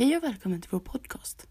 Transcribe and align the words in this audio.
Hej 0.00 0.16
och 0.16 0.22
välkommen 0.22 0.60
till 0.60 0.70
vår 0.70 0.80
podcast. 0.80 1.46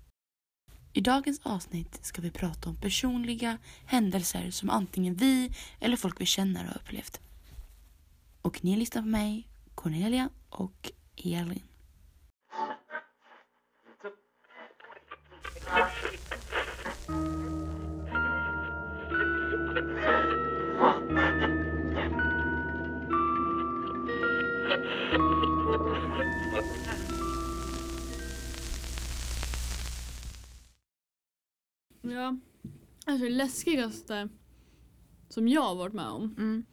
I 0.94 1.02
dagens 1.02 1.40
avsnitt 1.44 2.06
ska 2.06 2.22
vi 2.22 2.32
prata 2.32 2.70
om 2.70 2.76
personliga 2.76 3.58
händelser 3.86 4.52
som 4.52 4.70
antingen 4.70 5.16
vi 5.16 5.52
eller 5.80 5.98
folk 5.98 6.22
vi 6.22 6.26
känner 6.26 6.64
har 6.64 6.78
upplevt. 6.78 7.22
Och 8.42 8.64
ni 8.64 8.76
lyssnar 8.76 9.02
på 9.02 9.08
mig, 9.08 9.48
Cornelia 9.76 10.30
och 10.50 10.92
Elin. 11.16 11.64
Ja, 32.12 32.38
alltså 33.06 33.24
det 33.26 33.32
läskigaste 33.32 34.30
som 35.30 35.48
jag 35.48 35.62
har 35.62 35.76
varit 35.76 35.94
med 35.94 36.08
om, 36.08 36.36
Mm. 36.38 36.66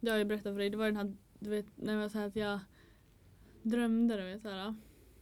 det 0.00 0.10
har 0.10 0.18
jag 0.18 0.26
berättat 0.28 0.52
för 0.54 0.58
dig, 0.58 0.70
det 0.70 0.76
var 0.76 0.86
den 0.86 0.96
här, 0.96 1.16
du 1.38 1.50
vet, 1.50 1.66
när 1.76 2.00
jag 2.00 2.10
sa 2.10 2.24
att 2.24 2.36
jag 2.36 2.60
drömde, 3.62 4.16
du 4.16 4.22
vet 4.22 4.42
såhär. 4.42 4.74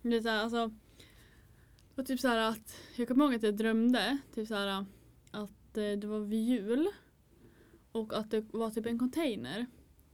Det 0.02 0.16
är 0.16 0.20
såhär, 0.20 0.42
alltså, 0.42 0.68
det 1.88 1.94
var 1.94 2.04
typ 2.04 2.20
såhär 2.20 2.50
att, 2.50 2.76
jag 2.96 3.08
kommer 3.08 3.24
ihåg 3.24 3.34
att 3.34 3.42
jag 3.42 3.56
drömde, 3.56 4.18
typ 4.34 4.48
såhär 4.48 4.84
att 5.30 5.76
eh, 5.76 5.92
det 5.98 6.04
var 6.06 6.20
vid 6.20 6.44
jul 6.48 6.88
och 7.92 8.12
att 8.18 8.30
det 8.30 8.40
var 8.54 8.70
typ 8.70 8.86
en 8.86 8.98
container 8.98 9.66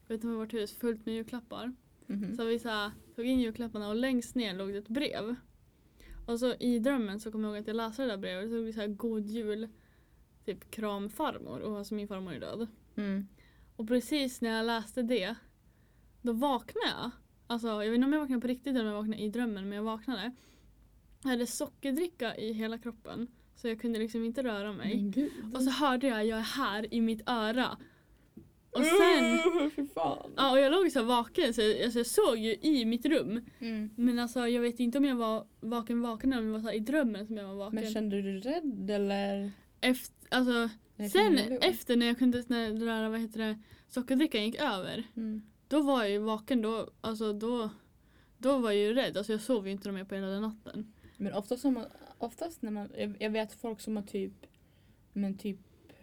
utanför 0.09 0.37
vårt 0.37 0.55
hus 0.55 0.77
fullt 0.77 1.07
med 1.07 1.15
julklappar. 1.15 1.73
Mhm. 2.07 2.37
Så 2.37 2.45
vi 2.45 2.59
så 2.59 2.69
här, 2.69 2.91
tog 3.17 3.27
in 3.27 3.41
julklapparna 3.41 3.89
och 3.89 3.97
längst 3.97 4.35
ner 4.35 4.55
låg 4.55 4.69
det 4.73 4.79
ett 4.79 4.89
brev. 4.89 5.35
Och 6.27 6.41
så 6.41 6.55
i 6.55 6.79
drömmen 6.79 7.21
så 7.21 7.33
kommer 7.33 7.49
jag 7.49 7.57
ihåg 7.57 7.61
att 7.61 7.67
jag 7.67 7.77
läste 7.77 8.03
det 8.03 8.09
där 8.09 8.17
brevet. 8.17 8.45
Så 8.45 8.49
stod 8.49 8.67
det 8.67 8.73
så 8.73 9.09
God 9.09 9.27
Jul, 9.27 9.69
typ 10.45 10.71
kram 10.71 11.11
farmor. 11.11 11.61
Och 11.61 11.79
alltså 11.79 11.95
min 11.95 12.09
farmor 12.09 12.33
är 12.33 12.41
död. 12.41 12.67
Mm. 12.97 13.27
Och 13.77 13.89
precis 13.89 14.41
när 14.41 14.57
jag 14.57 14.67
läste 14.67 15.03
det, 15.03 15.35
då 16.23 16.33
vaknade 16.33 16.87
jag. 16.87 17.11
Alltså 17.47 17.69
jag 17.69 17.79
vet 17.79 17.95
inte 17.95 18.07
om 18.07 18.13
jag 18.13 18.21
vaknade 18.21 18.41
på 18.41 18.49
riktigt 18.49 18.77
eller 18.77 18.81
om 18.81 18.87
jag 18.87 18.95
vaknade 18.95 19.23
i 19.23 19.29
drömmen, 19.29 19.69
men 19.69 19.77
jag 19.77 19.83
vaknade. 19.85 20.33
Jag 21.23 21.31
hade 21.31 21.47
sockerdricka 21.47 22.37
i 22.37 22.53
hela 22.53 22.79
kroppen. 22.79 23.29
Så 23.55 23.69
jag 23.69 23.81
kunde 23.81 23.99
liksom 23.99 24.25
inte 24.25 24.43
röra 24.43 24.73
mig. 24.73 25.13
Och 25.55 25.63
så 25.63 25.71
hörde 25.71 26.07
jag 26.07 26.27
jag 26.27 26.39
är 26.39 26.43
här 26.43 26.95
i 26.95 27.01
mitt 27.01 27.23
öra. 27.27 27.79
Och 28.75 28.85
sen, 28.85 29.71
Fy 29.77 29.87
fan. 29.87 30.33
ja, 30.37 30.51
och 30.51 30.59
jag 30.59 30.73
låg 30.73 30.93
så 30.93 31.03
vaken 31.03 31.55
så 31.55 31.61
jag, 31.61 31.83
alltså 31.83 31.99
jag 31.99 32.07
såg 32.07 32.37
ju 32.37 32.57
i 32.61 32.85
mitt 32.85 33.07
rum 33.07 33.41
Mm. 33.61 33.91
Men 33.97 34.19
alltså 34.19 34.49
jag 34.49 34.63
vet 34.63 34.81
inte 34.81 34.99
om 34.99 35.05
jag 35.05 35.17
var 35.17 35.47
vaken 35.61 36.01
vaken 36.01 36.33
eller 36.33 36.43
om 36.43 36.53
det 36.53 36.59
var 36.59 36.71
här 36.71 36.77
i 36.77 36.79
drömmen 36.79 37.27
som 37.27 37.37
jag 37.37 37.49
var 37.49 37.55
vaken. 37.55 37.75
Men 37.75 37.93
kände 37.93 38.23
du 38.23 38.41
dig 38.41 38.53
rädd 38.53 38.91
eller? 38.91 39.53
efter, 39.81 40.15
alltså, 40.29 40.71
Nej, 40.97 41.11
sen 41.11 41.39
efter 41.61 41.97
när 41.97 42.07
jag 42.07 42.19
kunde, 42.19 42.45
när 42.47 42.73
det 42.73 42.87
där 42.87 43.09
vad 43.09 43.21
heter 43.21 43.41
det, 43.41 43.59
sockerdrickan 43.89 44.45
gick 44.45 44.61
över. 44.61 45.05
Mm. 45.17 45.43
Då 45.69 45.83
var 45.83 46.03
jag 46.03 46.11
ju 46.11 46.19
vaken 46.19 46.63
då, 46.63 46.91
alltså 47.01 47.33
då, 47.33 47.71
då 48.39 48.59
var 48.59 48.71
jag 48.71 48.81
ju 48.81 48.95
rädd. 48.95 49.17
Alltså 49.17 49.33
jag 49.33 49.41
sov 49.41 49.67
ju 49.67 49.73
inte 49.73 49.93
mer 49.93 50.05
på 50.05 50.15
hela 50.15 50.27
den 50.27 50.43
natten. 50.43 50.93
Men 51.17 51.33
oftast, 51.33 51.65
man, 51.65 51.87
oftast 52.19 52.63
när 52.63 52.71
man, 52.71 52.89
jag, 52.99 53.17
jag 53.21 53.31
vet 53.31 53.53
folk 53.53 53.81
som 53.81 53.97
har 53.97 54.03
typ, 54.03 54.47
men 55.13 55.39
typ 55.39 55.59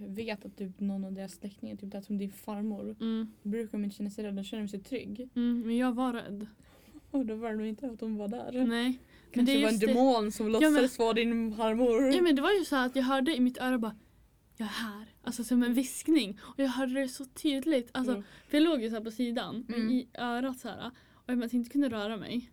vet 0.07 0.45
att 0.45 0.57
typ 0.57 0.79
någon 0.79 1.05
av 1.05 1.13
deras 1.13 1.31
släktingar, 1.33 1.75
typ 1.75 1.91
det 1.91 2.01
som 2.01 2.17
din 2.17 2.31
farmor, 2.31 2.95
Mm, 3.01 3.31
då 3.43 3.49
brukar 3.49 3.71
de 3.71 3.83
inte 3.83 3.95
känna 3.95 4.09
sig 4.09 4.23
rädda, 4.23 4.37
då 4.37 4.43
känner 4.43 4.63
de 4.63 4.69
sig 4.69 4.79
trygg. 4.79 5.29
mm, 5.35 5.61
men 5.65 5.77
jag 5.77 5.93
var 5.93 6.13
rädd. 6.13 6.47
Och 7.11 7.25
då 7.25 7.35
var 7.35 7.49
det 7.49 7.55
nog 7.55 7.65
inte 7.67 7.87
att 7.87 7.99
de 7.99 8.17
var 8.17 8.27
där. 8.27 8.51
Nej. 8.65 8.65
Men 9.33 9.45
Kanske 9.45 9.53
det 9.53 9.57
är 9.59 9.61
var 9.61 9.67
en 9.67 9.73
just 9.73 9.87
det. 9.87 9.93
demon 9.93 10.31
som 10.31 10.47
låtsades 10.47 10.99
vara 10.99 11.13
din 11.13 11.55
farmor. 11.55 12.13
Ja 12.13 12.21
men 12.21 12.35
det 12.35 12.41
var 12.41 12.51
ju 12.51 12.65
så 12.65 12.75
att 12.75 12.95
jag 12.95 13.03
hörde 13.03 13.35
i 13.35 13.39
mitt 13.39 13.57
öra 13.57 13.77
bara 13.77 13.95
jag 14.57 14.65
är 14.65 14.71
här. 14.71 15.05
Alltså 15.23 15.43
som 15.43 15.63
en 15.63 15.73
viskning. 15.73 16.39
Och 16.41 16.59
jag 16.59 16.67
hörde 16.67 16.93
det 17.01 17.07
så 17.07 17.25
tydligt. 17.25 17.89
Alltså, 17.93 18.11
Mm. 18.13 18.23
För 18.47 18.57
jag 18.57 18.63
låg 18.63 18.81
ju 18.83 18.89
så 18.89 19.01
på 19.03 19.11
sidan 19.11 19.65
men 19.67 19.79
Mm. 19.81 19.91
i 19.93 20.07
örat 20.17 20.59
så 20.59 20.67
här. 20.67 20.91
Och 21.13 21.33
jag 21.33 21.53
inte 21.53 21.69
kunde 21.69 21.89
röra 21.89 22.17
mig. 22.17 22.51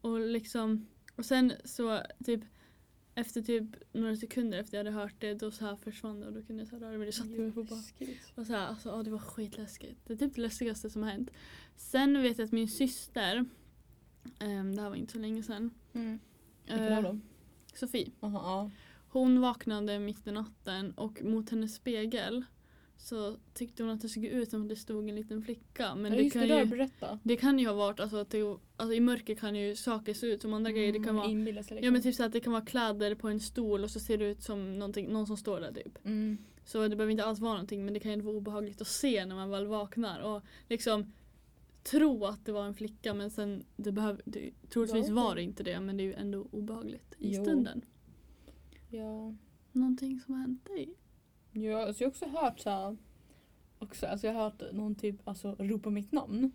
Och 0.00 0.20
liksom 0.20 0.86
och 1.16 1.24
sen 1.24 1.52
så 1.64 2.00
typ 2.24 2.40
efter 3.18 3.42
typ 3.42 3.64
några 3.92 4.16
sekunder 4.16 4.58
efter 4.58 4.78
jag 4.78 4.84
hade 4.84 4.96
hört 4.96 5.14
det 5.18 5.34
då 5.34 5.50
så 5.50 5.64
här 5.64 5.76
försvann 5.76 6.20
det 6.20 6.26
och 6.26 6.32
då 6.32 6.42
kunde 6.42 6.62
jag 6.62 6.68
så 6.68 6.76
här 6.76 6.82
röra 6.82 6.98
mig. 6.98 7.06
Det 7.06 7.12
satte 7.12 7.28
mig 7.28 7.52
på 7.52 7.62
bara. 7.64 7.76
Läskigt. 7.76 8.32
Och 8.34 8.46
så 8.46 8.52
här, 8.52 8.66
alltså, 8.66 8.88
ja, 8.88 9.02
det 9.02 9.10
var 9.10 9.18
skitläskigt. 9.18 10.00
Det 10.04 10.12
är 10.12 10.16
typ 10.16 10.34
det 10.34 10.40
läskigaste 10.40 10.90
som 10.90 11.02
har 11.02 11.10
hänt. 11.10 11.30
Sen 11.76 12.22
vet 12.22 12.38
jag 12.38 12.44
att 12.44 12.52
min 12.52 12.68
syster, 12.68 13.44
ehm, 14.38 14.76
det 14.76 14.82
här 14.82 14.88
var 14.88 14.96
inte 14.96 15.12
så 15.12 15.18
länge 15.18 15.42
sedan. 15.42 15.70
Mm. 15.92 16.18
Vilken 16.66 17.02
dem? 17.02 17.22
Sofie. 17.74 18.10
Aha, 18.20 18.38
ja. 18.44 18.70
Hon 19.08 19.40
vaknade 19.40 19.98
mitt 19.98 20.26
i 20.26 20.32
natten 20.32 20.92
och 20.92 21.22
mot 21.22 21.50
hennes 21.50 21.74
spegel 21.74 22.44
så 22.98 23.36
tyckte 23.54 23.82
hon 23.82 23.92
att 23.92 24.00
det 24.00 24.08
såg 24.08 24.24
ut 24.24 24.50
som 24.50 24.62
att 24.62 24.68
det 24.68 24.76
stod 24.76 25.08
en 25.08 25.14
liten 25.14 25.42
flicka. 25.42 25.94
Men 25.94 26.12
ja, 26.12 26.18
det, 26.18 26.30
kan 26.30 26.42
det 26.42 26.48
där, 26.48 26.60
ju, 26.60 26.66
berätta. 26.66 27.18
det 27.22 27.36
kan 27.36 27.58
ju 27.58 27.66
ha 27.66 27.74
varit 27.74 28.00
alltså, 28.00 28.16
att 28.16 28.30
det, 28.30 28.42
alltså, 28.76 28.94
i 28.94 29.00
mörker 29.00 29.34
kan 29.34 29.54
ju 29.54 29.76
saker 29.76 30.14
se 30.14 30.26
ut 30.26 30.42
som 30.42 30.52
andra 30.52 30.72
grejer. 30.72 30.92
Det 30.92 31.04
kan 31.04 31.16
vara, 31.16 31.28
Inbilla 31.28 31.62
sig 31.62 31.74
ja, 31.74 31.80
liksom. 31.80 31.92
men 31.92 32.02
typ 32.02 32.14
så 32.14 32.24
att 32.24 32.32
det 32.32 32.40
kan 32.40 32.52
vara 32.52 32.64
kläder 32.64 33.14
på 33.14 33.28
en 33.28 33.40
stol 33.40 33.84
och 33.84 33.90
så 33.90 34.00
ser 34.00 34.18
det 34.18 34.24
ut 34.24 34.42
som 34.42 34.78
någon 34.78 35.26
som 35.26 35.36
står 35.36 35.60
där 35.60 35.72
typ. 35.72 35.98
mm. 36.04 36.38
Så 36.64 36.88
det 36.88 36.96
behöver 36.96 37.10
inte 37.10 37.24
alls 37.24 37.38
vara 37.38 37.52
någonting 37.52 37.84
men 37.84 37.94
det 37.94 38.00
kan 38.00 38.12
ju 38.12 38.20
vara 38.20 38.36
obehagligt 38.36 38.80
att 38.80 38.86
se 38.86 39.26
när 39.26 39.34
man 39.34 39.50
väl 39.50 39.66
vaknar. 39.66 40.20
Och 40.20 40.42
liksom 40.68 41.12
tro 41.82 42.24
att 42.24 42.44
det 42.44 42.52
var 42.52 42.64
en 42.64 42.74
flicka 42.74 43.14
men 43.14 43.30
sen 43.30 43.64
det 43.76 43.92
behöver, 43.92 44.22
det, 44.24 44.50
troligtvis 44.70 45.08
var 45.08 45.34
det 45.34 45.42
inte 45.42 45.62
det 45.62 45.80
men 45.80 45.96
det 45.96 46.02
är 46.02 46.04
ju 46.04 46.14
ändå 46.14 46.46
obehagligt 46.50 47.14
i 47.18 47.36
Jo. 47.36 47.44
stunden. 47.44 47.84
Ja. 48.90 49.34
Någonting 49.72 50.20
som 50.20 50.34
har 50.34 50.40
hänt 50.40 50.64
dig? 50.64 50.94
Ja, 51.52 51.86
alltså 51.86 52.02
jag 52.04 52.08
har 52.08 52.10
också 52.10 52.26
hört 52.26 52.60
så 52.60 52.70
här, 52.70 52.96
också, 53.78 54.06
alltså 54.06 54.26
jag 54.26 54.34
har 54.34 54.42
hört 54.42 54.62
någon 54.72 54.94
typ 54.94 55.16
alltså, 55.28 55.56
ropa 55.58 55.90
mitt 55.90 56.12
namn. 56.12 56.52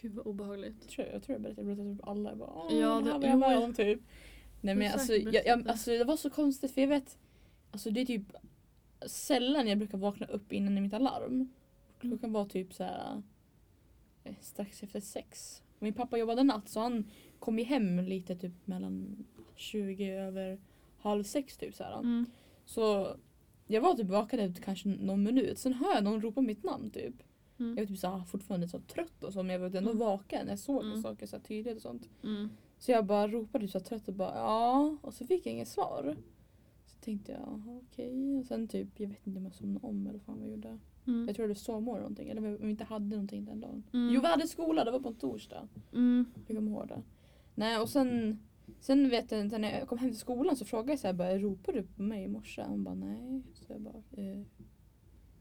Gud 0.00 0.14
vad 0.14 0.26
obehagligt. 0.26 0.76
Jag 0.80 0.88
tror 0.90 1.06
jag, 1.12 1.22
tror 1.22 1.34
jag 1.34 1.42
berättade, 1.42 1.66
berättade 1.66 1.96
för 1.96 2.10
alla. 2.10 2.30
Jag 2.30 2.38
bara, 2.38 2.50
Åh, 2.54 2.74
Ja, 2.80 2.94
det- 3.00 3.04
det 3.04 3.10
här 3.10 3.18
var 3.18 3.28
jag 3.28 3.38
med 3.38 3.58
om 3.58 3.74
typ. 3.74 4.00
Nej 4.60 4.74
men 4.74 4.92
alltså, 4.92 5.12
jag, 5.14 5.46
jag, 5.46 5.64
det. 5.64 5.70
alltså 5.70 5.90
det 5.90 6.04
var 6.04 6.16
så 6.16 6.30
konstigt 6.30 6.74
för 6.74 6.80
jag 6.80 6.88
vet, 6.88 7.18
alltså 7.70 7.90
det 7.90 8.00
är 8.00 8.06
typ 8.06 8.22
sällan 9.06 9.68
jag 9.68 9.78
brukar 9.78 9.98
vakna 9.98 10.26
upp 10.26 10.52
innan 10.52 10.78
i 10.78 10.80
mitt 10.80 10.94
alarm. 10.94 11.48
Klockan 12.00 12.32
var 12.32 12.44
typ 12.44 12.74
så 12.74 12.84
här 12.84 13.22
eh, 14.24 14.34
strax 14.40 14.82
efter 14.82 15.00
sex. 15.00 15.62
Min 15.78 15.92
pappa 15.94 16.18
jobbade 16.18 16.42
natt 16.42 16.68
så 16.68 16.80
han 16.80 17.10
kom 17.38 17.58
ju 17.58 17.64
hem 17.64 17.98
lite 17.98 18.36
typ 18.36 18.52
mellan 18.66 19.24
20 19.56 20.10
över 20.10 20.58
halv 20.98 21.22
sex 21.24 21.56
typ 21.56 21.74
så 21.74 21.84
här. 21.84 21.98
Mm. 21.98 22.26
Så 22.64 23.16
jag 23.68 23.80
var 23.80 23.94
typ 23.94 24.06
vaken 24.08 24.40
efter 24.40 24.62
kanske 24.62 24.88
någon 24.88 25.22
minut. 25.22 25.58
Sen 25.58 25.72
hör 25.74 25.94
jag 25.94 26.04
någon 26.04 26.20
ropa 26.22 26.40
mitt 26.40 26.64
namn 26.64 26.90
typ. 26.90 27.14
Mm. 27.58 27.76
Jag 27.76 27.82
var 27.84 27.86
typ 27.88 27.98
så 27.98 28.08
här, 28.08 28.24
fortfarande 28.24 28.68
så 28.68 28.78
trött 28.80 29.24
och 29.24 29.32
så 29.32 29.42
men 29.42 29.52
jag 29.52 29.58
var 29.60 29.66
ändå 29.76 29.90
Mm. 29.90 29.98
vaken. 29.98 30.48
Jag 30.48 30.58
såg 30.58 30.84
Mm. 30.84 31.02
saker 31.02 31.26
så 31.26 31.36
här 31.36 31.42
tydligt 31.42 31.76
och 31.76 31.82
sånt. 31.82 32.08
Mm. 32.24 32.48
Så 32.78 32.90
jag 32.90 33.06
bara 33.06 33.28
ropade 33.28 33.68
så 33.68 33.78
här 33.78 33.84
trött 33.84 34.08
och 34.08 34.14
bara 34.14 34.34
ja. 34.34 34.96
Och 35.02 35.14
så 35.14 35.26
fick 35.26 35.46
jag 35.46 35.52
inget 35.52 35.68
svar. 35.68 36.16
Så 36.86 36.96
tänkte 37.00 37.32
jag 37.32 37.62
okej. 37.92 38.38
Och 38.38 38.46
sen 38.46 38.68
typ 38.68 38.88
jag 39.00 39.08
vet 39.08 39.26
inte 39.26 39.38
om 39.38 39.44
jag 39.44 39.54
somnade 39.54 39.86
om 39.86 40.06
eller 40.06 40.12
vad 40.18 40.22
fan 40.22 40.34
vad 40.38 40.44
jag 40.48 40.50
gjorde. 40.56 40.78
Mm. 41.06 41.26
Jag 41.26 41.36
tror 41.36 41.48
det 41.48 41.54
sovmorgon 41.54 41.90
eller 41.96 42.00
någonting. 42.02 42.28
Eller 42.28 42.48
om 42.60 42.64
vi 42.66 42.70
inte 42.70 42.84
hade 42.84 43.16
någonting 43.16 43.44
den 43.44 43.60
dagen. 43.60 43.82
Mm. 43.92 44.14
Jo 44.14 44.20
vi 44.20 44.26
hade 44.26 44.48
skola, 44.48 44.84
det 44.84 44.90
var 44.90 45.00
på 45.00 45.08
en 45.08 45.14
torsdag. 45.14 45.68
Mm. 45.92 46.24
Jag 46.46 46.56
kommer 46.56 46.70
ihåg 46.70 46.88
det. 46.88 47.02
Nej 47.54 47.78
och 47.80 47.88
sen 47.88 48.38
Sen 48.80 49.08
vet 49.08 49.32
jag 49.32 49.40
inte, 49.40 49.58
när 49.58 49.78
jag 49.78 49.88
kom 49.88 49.98
hem 49.98 50.10
till 50.10 50.18
skolan 50.18 50.56
så 50.56 50.64
frågade 50.64 50.92
jag 50.92 50.98
så 50.98 51.06
här, 51.06 51.14
bara, 51.14 51.38
ropade 51.38 51.78
du 51.80 51.86
på 51.86 52.02
mig 52.02 52.24
i 52.24 52.28
morse? 52.28 52.62
Hon 52.62 52.84
bara 52.84 52.94
nej. 52.94 53.42
Så 53.54 53.64
jag 53.68 53.80
bara, 53.80 54.02
eh, 54.10 54.42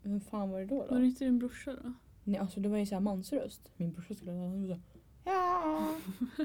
vem 0.04 0.22
fan 0.22 0.50
var 0.50 0.60
det 0.60 0.66
då? 0.66 0.86
då? 0.88 0.94
Var 0.94 1.00
det 1.00 1.06
inte 1.06 1.26
din 1.26 1.40
brorsa 1.40 1.76
då? 1.84 1.94
Nej 2.24 2.38
alltså 2.38 2.60
det 2.60 2.70
var 2.70 2.78
ju 2.78 2.86
så 2.86 2.96
här 2.96 3.02
mansröst. 3.02 3.72
Min 3.78 3.92
brorsa 3.92 4.14
skulle 4.14 4.32
ha 4.32 4.40
han 4.40 4.62
var 4.62 4.68
så 4.68 4.74
här, 4.74 4.82
ja. 5.24 5.96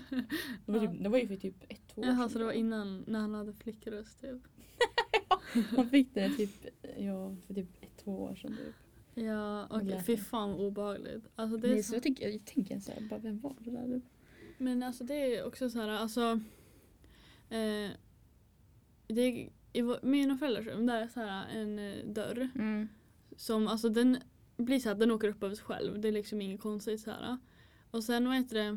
Det 0.66 0.72
var, 0.72 0.81
typ, 0.81 1.03
det 1.03 1.09
var 1.09 1.19
ju 1.19 1.28
för 1.28 1.37
typ 1.37 1.65
ett, 1.69 1.88
två 1.88 2.00
år 2.00 2.06
Jaha 2.06 2.16
sedan. 2.16 2.31
så 2.31 2.38
det 2.38 2.44
var 2.44 2.53
innan 2.53 3.04
när 3.06 3.19
han 3.20 3.35
hade 3.35 3.52
flickröst 3.52 4.20
typ. 4.20 4.43
Han 5.76 5.90
fick 5.90 6.14
det 6.14 6.28
typ, 6.28 6.50
ja, 6.99 7.37
för 7.46 7.55
typ 7.55 7.82
ett, 7.82 7.96
två 7.96 8.23
år 8.23 8.35
sedan 8.35 8.56
typ. 8.56 8.75
Ja 9.14 9.67
okej 9.70 9.88
lät 9.88 10.06
fy 10.06 10.17
fan 10.17 10.50
vad 10.50 10.61
obehagligt. 10.61 11.28
Alltså, 11.35 11.56
det 11.56 11.69
är 11.69 11.73
Nej, 11.73 11.82
så... 11.82 11.88
så 11.88 11.96
jag 11.96 12.02
tänker, 12.02 12.28
jag 12.28 12.44
tänker 12.44 12.78
så 12.81 12.93
här, 12.93 13.00
bara, 13.00 13.20
vem 13.20 13.40
var 13.40 13.56
det 13.58 13.70
där? 13.70 14.00
Men 14.58 14.82
alltså 14.82 15.05
det 15.05 15.37
är 15.37 15.46
också 15.46 15.70
så 15.70 15.78
här 15.78 15.88
alltså. 15.88 16.40
Eh, 17.52 17.90
det 19.06 19.49
I 19.72 19.81
vår- 19.82 20.00
mina 20.02 20.38
föräldrars 20.38 20.66
rum 20.66 20.87
där 20.87 21.02
är 21.02 21.08
så 21.08 21.20
här 21.20 21.49
en 21.49 21.78
eh, 21.78 22.06
dörr. 22.06 22.49
Mm. 22.54 22.88
Som 23.37 23.69
alltså 23.69 23.88
den 23.88 24.19
blir 24.56 24.78
så 24.81 24.88
här, 24.88 24.96
den 24.96 25.10
åker 25.10 25.28
upp 25.28 25.43
av 25.43 25.54
sig 25.54 25.64
själv. 25.64 26.00
Det 26.00 26.08
är 26.08 26.12
liksom 26.12 26.40
inget 26.40 26.60
konstigt 26.60 27.00
så 27.00 27.10
här. 27.10 27.38
Och 27.90 28.04
sen 28.04 28.25
vad 28.28 28.37
heter 28.37 28.56
det. 28.56 28.76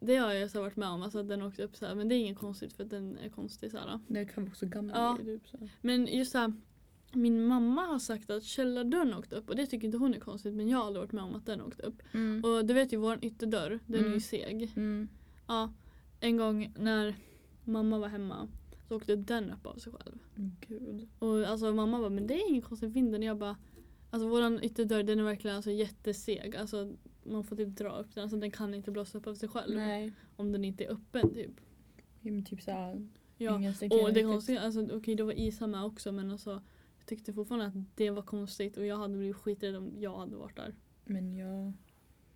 Det 0.00 0.16
har 0.16 0.32
jag 0.32 0.50
så 0.50 0.60
varit 0.60 0.76
med 0.76 0.88
om, 0.88 1.02
alltså 1.02 1.18
att 1.18 1.28
den 1.28 1.42
åkte 1.42 1.62
upp 1.62 1.76
så 1.76 1.86
här. 1.86 1.94
Men 1.94 2.08
det 2.08 2.14
är 2.14 2.16
inget 2.18 2.38
konstigt 2.38 2.72
för 2.72 2.84
att 2.84 2.90
den 2.90 3.18
är 3.18 3.28
konstig 3.28 3.70
så 3.70 3.78
här. 3.78 4.00
Det 4.08 4.24
kan 4.24 4.44
vara 4.44 4.50
också 4.50 4.66
gammal 4.66 4.92
Ja. 4.96 5.18
typ, 5.24 5.48
så. 5.48 5.58
här. 5.58 5.68
Men 5.80 6.06
just 6.06 6.32
så 6.32 6.38
här, 6.38 6.52
min 7.12 7.46
mamma 7.46 7.82
har 7.86 7.98
sagt 7.98 8.30
att 8.30 8.42
källardörren 8.44 9.14
åkte 9.14 9.36
upp 9.36 9.48
och 9.50 9.56
det 9.56 9.66
tycker 9.66 9.86
inte 9.86 9.98
hon 9.98 10.14
är 10.14 10.20
konstigt 10.20 10.54
men 10.54 10.68
jag 10.68 10.78
har 10.78 10.84
aldrig 10.86 11.00
varit 11.02 11.12
med 11.12 11.24
om 11.24 11.34
att 11.34 11.46
den 11.46 11.60
åkte 11.60 11.82
upp. 11.82 12.02
Mm. 12.12 12.44
Och 12.44 12.64
du 12.66 12.74
vet 12.74 12.92
ju 12.92 12.96
vår 12.96 13.18
ytterdörr, 13.22 13.78
den 13.86 13.94
är 14.00 14.00
ju 14.04 14.06
Mm. 14.06 14.20
seg. 14.20 14.72
Mm. 14.76 15.08
Ja, 15.46 15.72
en 16.20 16.36
gång 16.36 16.72
när 16.78 17.14
mamma 17.66 17.98
var 17.98 18.08
hemma 18.08 18.48
så 18.88 18.96
åkte 18.96 19.16
den 19.16 19.50
upp 19.50 19.66
av 19.66 19.74
sig 19.74 19.92
själv. 19.92 20.18
Gud. 20.68 21.08
Och 21.18 21.44
alltså 21.46 21.74
mamma 21.74 21.98
bara, 21.98 22.10
men 22.10 22.26
det 22.26 22.34
är 22.34 22.48
ingen 22.50 22.62
konstig 22.62 22.90
vinden. 22.90 23.22
Jag 23.22 23.38
bara, 23.38 23.56
alltså 24.10 24.28
våran 24.28 24.62
ytterdörr 24.62 25.02
den 25.02 25.18
är 25.18 25.24
verkligen 25.24 25.56
alltså 25.56 25.70
jätteseg. 25.70 26.56
Alltså 26.56 26.92
man 27.22 27.44
får 27.44 27.56
typ 27.56 27.68
dra 27.68 27.98
upp 27.98 28.14
den, 28.14 28.22
alltså 28.22 28.36
den 28.36 28.50
kan 28.50 28.74
inte 28.74 28.90
blåsa 28.90 29.18
upp 29.18 29.26
av 29.26 29.34
sig 29.34 29.48
själv. 29.48 29.76
Nej. 29.76 30.12
Om 30.36 30.52
den 30.52 30.64
inte 30.64 30.84
är 30.84 30.92
öppen 30.92 31.34
typ. 31.34 31.60
Ja, 32.20 32.32
men 32.32 32.44
typ 32.44 32.62
såhär. 32.62 33.08
Ja. 33.36 33.54
Och 34.04 34.12
det 34.12 34.22
konstiga, 34.22 34.60
alltså 34.60 34.88
okej 34.96 35.14
det 35.14 35.22
var 35.22 35.32
Isa 35.32 35.66
med 35.66 35.84
också 35.84 36.12
men 36.12 36.30
alltså 36.30 36.50
jag 36.98 37.06
tyckte 37.06 37.32
fortfarande 37.32 37.66
att 37.66 37.96
det 37.96 38.10
var 38.10 38.22
konstigt 38.22 38.76
och 38.76 38.86
jag 38.86 38.96
hade 38.96 39.16
blivit 39.16 39.36
skiträdd 39.36 39.76
om 39.76 39.92
jag 39.98 40.18
hade 40.18 40.36
varit 40.36 40.56
där. 40.56 40.74
Men 41.04 41.36
ja. 41.36 41.72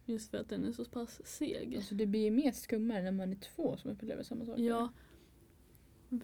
Just 0.04 0.30
för 0.30 0.38
att 0.38 0.48
den 0.48 0.64
är 0.64 0.72
så 0.72 0.84
pass 0.84 1.26
seg. 1.26 1.76
Alltså 1.76 1.94
det 1.94 2.06
blir 2.06 2.30
mer 2.30 2.52
skummare 2.52 3.02
när 3.02 3.12
man 3.12 3.32
är 3.32 3.36
två 3.36 3.76
som 3.76 3.90
upplever 3.90 4.22
samma 4.22 4.46
sak. 4.46 4.58
Ja. 4.58 4.88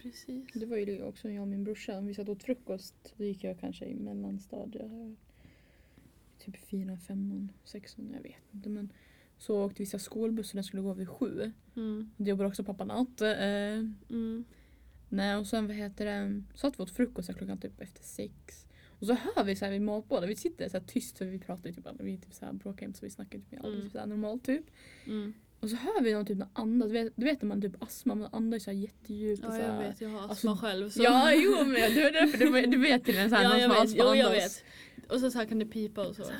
Precis. 0.02 0.46
Det 0.54 0.66
var 0.66 0.76
ju 0.76 0.84
det 0.84 1.02
också 1.02 1.30
jag 1.30 1.42
och 1.42 1.48
min 1.48 1.64
brorsa. 1.64 1.98
Om 1.98 2.06
vi 2.06 2.14
satt 2.14 2.28
åt 2.28 2.42
frukost. 2.42 3.14
Då 3.16 3.24
gick 3.24 3.44
jag 3.44 3.60
kanske 3.60 3.84
i 3.84 3.94
mellanstadiet. 3.94 4.90
Typ 6.38 6.56
fyran, 6.56 6.98
femman, 6.98 7.52
sexan. 7.64 8.10
Jag 8.14 8.22
vet 8.22 8.54
inte. 8.54 8.68
Men 8.68 8.92
så 9.38 9.64
åkte 9.64 9.82
vi 9.82 9.86
skolbussen. 9.86 10.56
Den 10.56 10.64
skulle 10.64 10.82
gå 10.82 10.92
vid 10.94 11.08
sju. 11.08 11.52
Mm. 11.76 12.10
Det 12.16 12.30
jobbar 12.30 12.44
också 12.44 12.64
pappa 12.64 12.84
natt. 12.84 13.20
Eh, 13.20 13.28
Mm. 14.10 14.44
nej 15.08 15.36
och 15.36 15.46
sen 15.46 15.66
vad 15.66 15.76
heter 15.76 16.04
det. 16.04 16.42
Satt 16.54 16.78
vi 16.78 16.82
åt 16.82 16.90
frukost 16.90 17.34
klockan 17.34 17.58
typ 17.58 17.80
efter 17.80 18.02
sex. 18.02 18.66
Och 18.98 19.06
så 19.06 19.12
hör 19.14 19.44
vi 19.44 19.56
så 19.56 19.64
här 19.64 19.72
vid 19.72 19.82
matbordet. 19.82 20.30
Vi 20.30 20.36
sitter 20.36 20.68
så 20.68 20.80
tyst 20.80 21.18
för 21.18 21.24
vi 21.26 21.38
pratar 21.38 21.70
ju 21.70 21.74
typ. 21.74 21.86
Vi 21.98 22.18
typ 22.18 22.34
så 22.34 22.44
här 22.44 22.52
bråkar 22.52 22.86
inte 22.86 22.98
så 22.98 23.06
vi 23.06 23.10
snackar 23.10 23.38
typ. 23.38 23.52
Mm. 23.64 23.82
Typ 23.82 23.92
så 23.92 23.98
här 23.98 24.06
normalt 24.06 24.44
typ. 24.44 24.64
Mm. 25.06 25.32
Och 25.60 25.70
så 25.70 25.76
hör 25.76 26.00
vi 26.02 26.12
någon 26.12 26.26
typ 26.26 26.38
andas. 26.52 26.88
Du 26.88 26.92
vet, 26.92 27.12
du 27.16 27.24
vet 27.24 27.42
när 27.42 27.48
man 27.48 27.62
typ 27.62 27.82
astma. 27.82 28.14
Man 28.14 28.28
andas 28.32 28.64
så 28.64 28.70
här 28.70 28.78
jättedjupt. 28.78 29.42
Ja 29.44 29.50
så 29.50 29.56
jag 29.56 29.64
här. 29.64 29.88
vet, 29.88 30.00
jag 30.00 30.08
har 30.08 30.18
astma 30.18 30.50
Alltså, 30.50 30.66
själv. 30.66 30.90
Så. 30.90 31.02
Ja, 31.02 31.32
jo 31.34 31.50
men 31.64 31.72
det 31.94 32.02
var 32.02 32.10
därför 32.10 32.38
du, 32.38 32.66
du 32.66 32.78
vet 32.78 33.04
till 33.04 33.16
en 33.18 33.28
sån 33.30 33.36
här 33.38 33.44
ja 33.44 33.48
någon 33.50 33.60
jag 33.60 33.70
som 33.70 33.76
har 33.76 33.80
vet. 33.84 33.90
astma 33.90 34.04
Jo, 34.08 34.14
jag 34.14 34.30
vet. 34.30 34.64
Och 35.08 35.20
så, 35.20 35.30
så 35.30 35.38
här 35.38 35.46
kan 35.46 35.58
det 35.58 35.66
pipa 35.66 36.06
och 36.08 36.16
så. 36.16 36.22
så. 36.24 36.30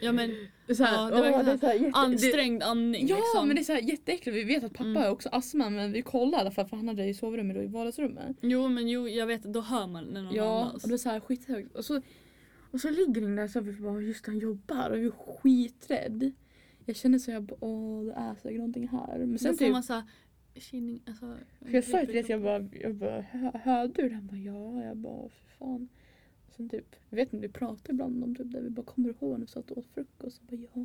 Ja 0.00 0.12
men 0.12 0.30
Så 0.76 0.84
här, 0.84 0.94
Ja, 0.96 1.10
det 1.10 1.16
åh, 1.16 1.20
verkar 1.22 1.52
det 1.52 1.58
så 1.58 1.66
här 1.66 1.74
jätte- 1.74 1.98
ansträngd 1.98 2.62
andning 2.62 3.06
det, 3.06 3.10
Ja 3.12 3.16
liksom. 3.16 3.46
men 3.48 3.56
det 3.56 3.62
är 3.62 3.64
så 3.64 3.72
här 3.72 3.80
jätteäckligt. 3.80 4.36
Vi 4.38 4.44
vet 4.44 4.64
att 4.64 4.72
pappa 4.72 4.88
Mm. 4.88 5.02
har 5.02 5.10
också 5.10 5.28
astma 5.28 5.70
men 5.70 5.92
vi 5.92 6.02
kollade 6.02 6.36
i 6.36 6.40
alla 6.40 6.50
fall 6.50 6.66
för 6.66 6.76
han 6.76 6.88
hade 6.88 7.02
det 7.02 7.08
i 7.08 7.14
sovrummet 7.14 7.56
och 7.56 7.64
i 7.64 7.66
vardagsrummet. 7.66 8.36
Jo 8.40 8.68
men 8.68 8.88
jo 8.88 9.08
jag 9.08 9.26
vet, 9.26 9.42
då 9.42 9.60
hör 9.60 9.86
man 9.86 10.04
när 10.04 10.22
någon 10.22 10.34
Ja 10.34 10.64
andas. 10.64 10.82
och 10.82 10.88
det 10.88 10.94
är 10.94 10.98
så 10.98 11.08
här 11.08 11.20
skithögt. 11.20 11.76
Och 11.76 11.84
så, 11.84 12.00
och 12.70 12.80
så 12.80 12.90
ligger 12.90 13.20
den 13.20 13.36
där 13.36 13.48
så 13.48 13.60
vi 13.60 13.72
bara 13.72 14.00
just 14.00 14.26
han 14.26 14.38
jobbar 14.38 14.90
och 14.90 14.98
jag 14.98 15.04
är 15.06 15.10
skiträdd. 15.10 16.32
Jag 16.84 16.96
känner 16.96 17.18
så 17.18 17.30
jag 17.30 17.42
bara 17.42 17.56
åh 17.60 18.04
det 18.04 18.12
är 18.12 18.34
säkert 18.34 18.58
någonting 18.58 18.88
här. 18.88 19.18
Men 19.18 19.28
Sen 19.28 19.38
sen 19.38 19.52
då 19.52 19.56
får 19.58 19.64
typ, 19.64 19.72
man 19.72 19.82
såhär 19.82 20.02
känning, 20.54 21.00
alltså. 21.06 21.36
jag 21.70 21.84
sa 21.84 22.00
ju 22.00 22.06
till 22.06 22.14
Therese 22.14 22.28
jag 22.28 22.42
bara, 22.42 22.68
jag 22.80 22.94
bara 22.94 23.20
"Hö- 23.20 23.58
hörde 23.64 24.02
du 24.02 24.08
det? 24.08 24.14
Han 24.14 24.26
bara 24.26 24.36
ja. 24.36 24.84
Jag 24.84 24.96
bara 24.96 25.28
för 25.28 25.48
fan. 25.58 25.88
Och 26.48 26.54
sen 26.54 26.68
typ, 26.68 26.96
jag 27.10 27.16
vet 27.16 27.32
inte 27.32 27.46
vi 27.46 27.52
pratar 27.52 27.92
ibland 27.92 28.24
om 28.24 28.36
typ 28.36 28.52
det. 28.52 28.60
Vi 28.60 28.70
bara 28.70 28.82
kommer 28.86 29.08
ihåg 29.08 29.32
när 29.32 29.38
vi 29.38 29.46
satt 29.46 29.70
och 29.70 29.78
åt 29.78 29.86
frukost? 29.86 30.42
Jag 30.50 30.58
bara 30.60 30.68
ja. 30.74 30.84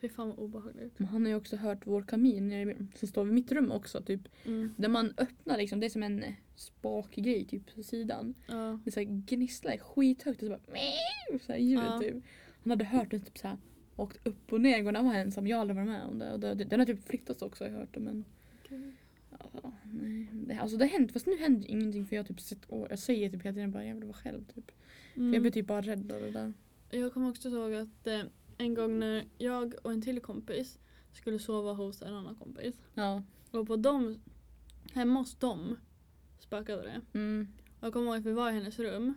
Fy 0.00 0.08
fan 0.08 0.28
vad 0.28 0.38
obehagligt. 0.38 0.98
Men 0.98 1.08
han 1.08 1.22
har 1.22 1.28
ju 1.30 1.36
också 1.36 1.56
hört 1.56 1.86
vår 1.86 2.02
kamin 2.02 2.48
nere 2.48 2.76
som 2.94 3.08
står 3.08 3.24
vid 3.24 3.34
mitt 3.34 3.52
rum 3.52 3.72
också. 3.72 4.02
Typ, 4.02 4.20
Mm. 4.44 4.74
där 4.76 4.88
man 4.88 5.14
öppnar 5.18 5.56
liksom, 5.58 5.80
det 5.80 5.86
är 5.86 5.90
som 5.90 6.02
en 6.02 6.22
eh, 6.22 6.32
spakgrej 6.56 7.44
typ 7.44 7.74
på 7.74 7.82
sidan. 7.82 8.34
Ja. 8.48 8.78
Det 8.84 8.90
så 8.90 9.00
här 9.00 9.04
gnisslar 9.26 9.76
skithögt 9.76 10.42
och 10.42 10.46
så 10.48 10.48
bara 10.48 10.72
"Meow", 10.72 11.38
så 11.46 11.52
här 11.52 11.58
ljud 11.58 11.78
Ja. 11.86 11.98
typ. 12.00 12.14
Han 12.62 12.70
hade 12.70 12.84
hört 12.84 13.10
det 13.10 13.18
typ 13.20 13.38
så 13.38 13.48
här 13.48 13.56
åkt 13.96 14.26
upp 14.26 14.52
och 14.52 14.60
ner 14.60 14.92
han 14.94 15.04
var 15.06 15.14
ensam. 15.14 15.46
Jag 15.46 15.56
har 15.56 15.60
aldrig 15.60 15.76
varit 15.76 15.88
med 15.88 16.04
om 16.04 16.18
det. 16.18 16.32
Och 16.32 16.40
det, 16.40 16.54
det 16.54 16.64
den 16.64 16.80
har 16.80 16.86
typ 16.86 17.04
flyttats 17.08 17.42
också 17.42 17.64
har 17.64 17.70
jag 17.70 17.78
hört 17.78 17.96
men 17.98 18.24
ja, 19.30 19.72
nej. 19.84 20.26
Det, 20.32 20.54
alltså 20.54 20.76
det 20.76 20.84
har 20.84 20.90
hänt 20.90 21.12
fast 21.12 21.26
nu 21.26 21.36
händer 21.36 21.70
ingenting 21.70 22.06
för 22.06 22.16
jag 22.16 22.26
typ 22.26 22.40
sett 22.40 22.64
och 22.64 22.86
jag 22.90 22.98
säger 22.98 23.30
typ 23.30 23.42
hela 23.42 23.54
tiden 23.54 23.70
bara 23.70 23.84
jag 23.84 23.94
vill 23.94 24.04
vara 24.04 24.16
själv 24.16 24.44
typ. 24.44 24.70
För 25.14 25.20
jag 25.20 25.28
Mm. 25.28 25.42
blir 25.42 25.52
typ 25.52 25.66
bara 25.66 25.80
rädd 25.80 26.12
av 26.12 26.20
det 26.20 26.30
där. 26.30 26.52
Jag 26.90 27.12
kommer 27.12 27.30
också 27.30 27.48
ihåg 27.48 27.74
att 27.74 28.06
eh, 28.06 28.20
en 28.58 28.74
gång 28.74 28.98
när 28.98 29.24
jag 29.38 29.74
och 29.82 29.92
en 29.92 30.02
till 30.02 30.20
kompis 30.20 30.78
skulle 31.12 31.38
sova 31.38 31.72
hos 31.72 32.02
en 32.02 32.14
annan 32.14 32.34
kompis. 32.36 32.74
Ja. 32.94 33.22
Och 33.50 33.66
på 33.66 33.76
dem, 33.76 34.20
hemma 34.92 35.20
hos 35.20 35.34
dem 35.34 35.76
spökade 36.38 36.82
det. 36.82 37.18
Mm. 37.18 37.48
Jag 37.80 37.92
kommer 37.92 38.06
ihåg 38.06 38.16
att 38.16 38.26
vi 38.26 38.32
var 38.32 38.50
i 38.50 38.52
hennes 38.54 38.78
rum. 38.78 39.14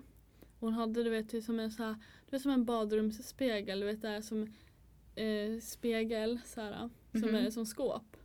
Hon 0.60 0.74
hade 0.74 1.04
du 1.04 1.10
vet, 1.10 1.44
som 1.44 1.60
en, 1.60 1.72
så 1.72 1.84
här, 1.84 1.96
du 2.26 2.32
vet, 2.32 2.42
som 2.42 2.52
en 2.52 2.66
badrumsspegel. 2.66 3.80
Du 3.80 3.86
vet, 3.86 4.02
där, 4.02 4.22
som 4.22 4.54
eh, 5.20 5.60
spegel 5.60 6.40
så 6.46 6.62
här, 6.62 6.90
som 7.12 7.22
Mhm. 7.22 7.36
är 7.36 7.50
som 7.50 7.66
skåp. 7.66 8.18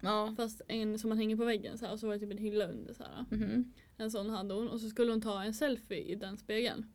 Ja. 0.00 0.34
Fast 0.36 0.62
en 0.68 0.98
som 0.98 1.08
man 1.08 1.18
hänger 1.18 1.36
på 1.36 1.44
väggen 1.44 1.78
så 1.78 1.86
här, 1.86 1.92
och 1.92 2.00
så 2.00 2.06
var 2.06 2.14
det 2.14 2.20
typ 2.20 2.30
en 2.30 2.38
hylla 2.38 2.66
under. 2.66 2.94
Så 2.94 3.02
här. 3.02 3.24
Mhm. 3.30 3.72
En 3.96 4.10
sån 4.10 4.30
hade 4.30 4.54
hon 4.54 4.68
och 4.68 4.80
så 4.80 4.88
skulle 4.88 5.10
hon 5.10 5.20
ta 5.20 5.42
en 5.42 5.54
selfie 5.54 5.98
i 6.04 6.14
den 6.14 6.36
spegeln. 6.36 6.92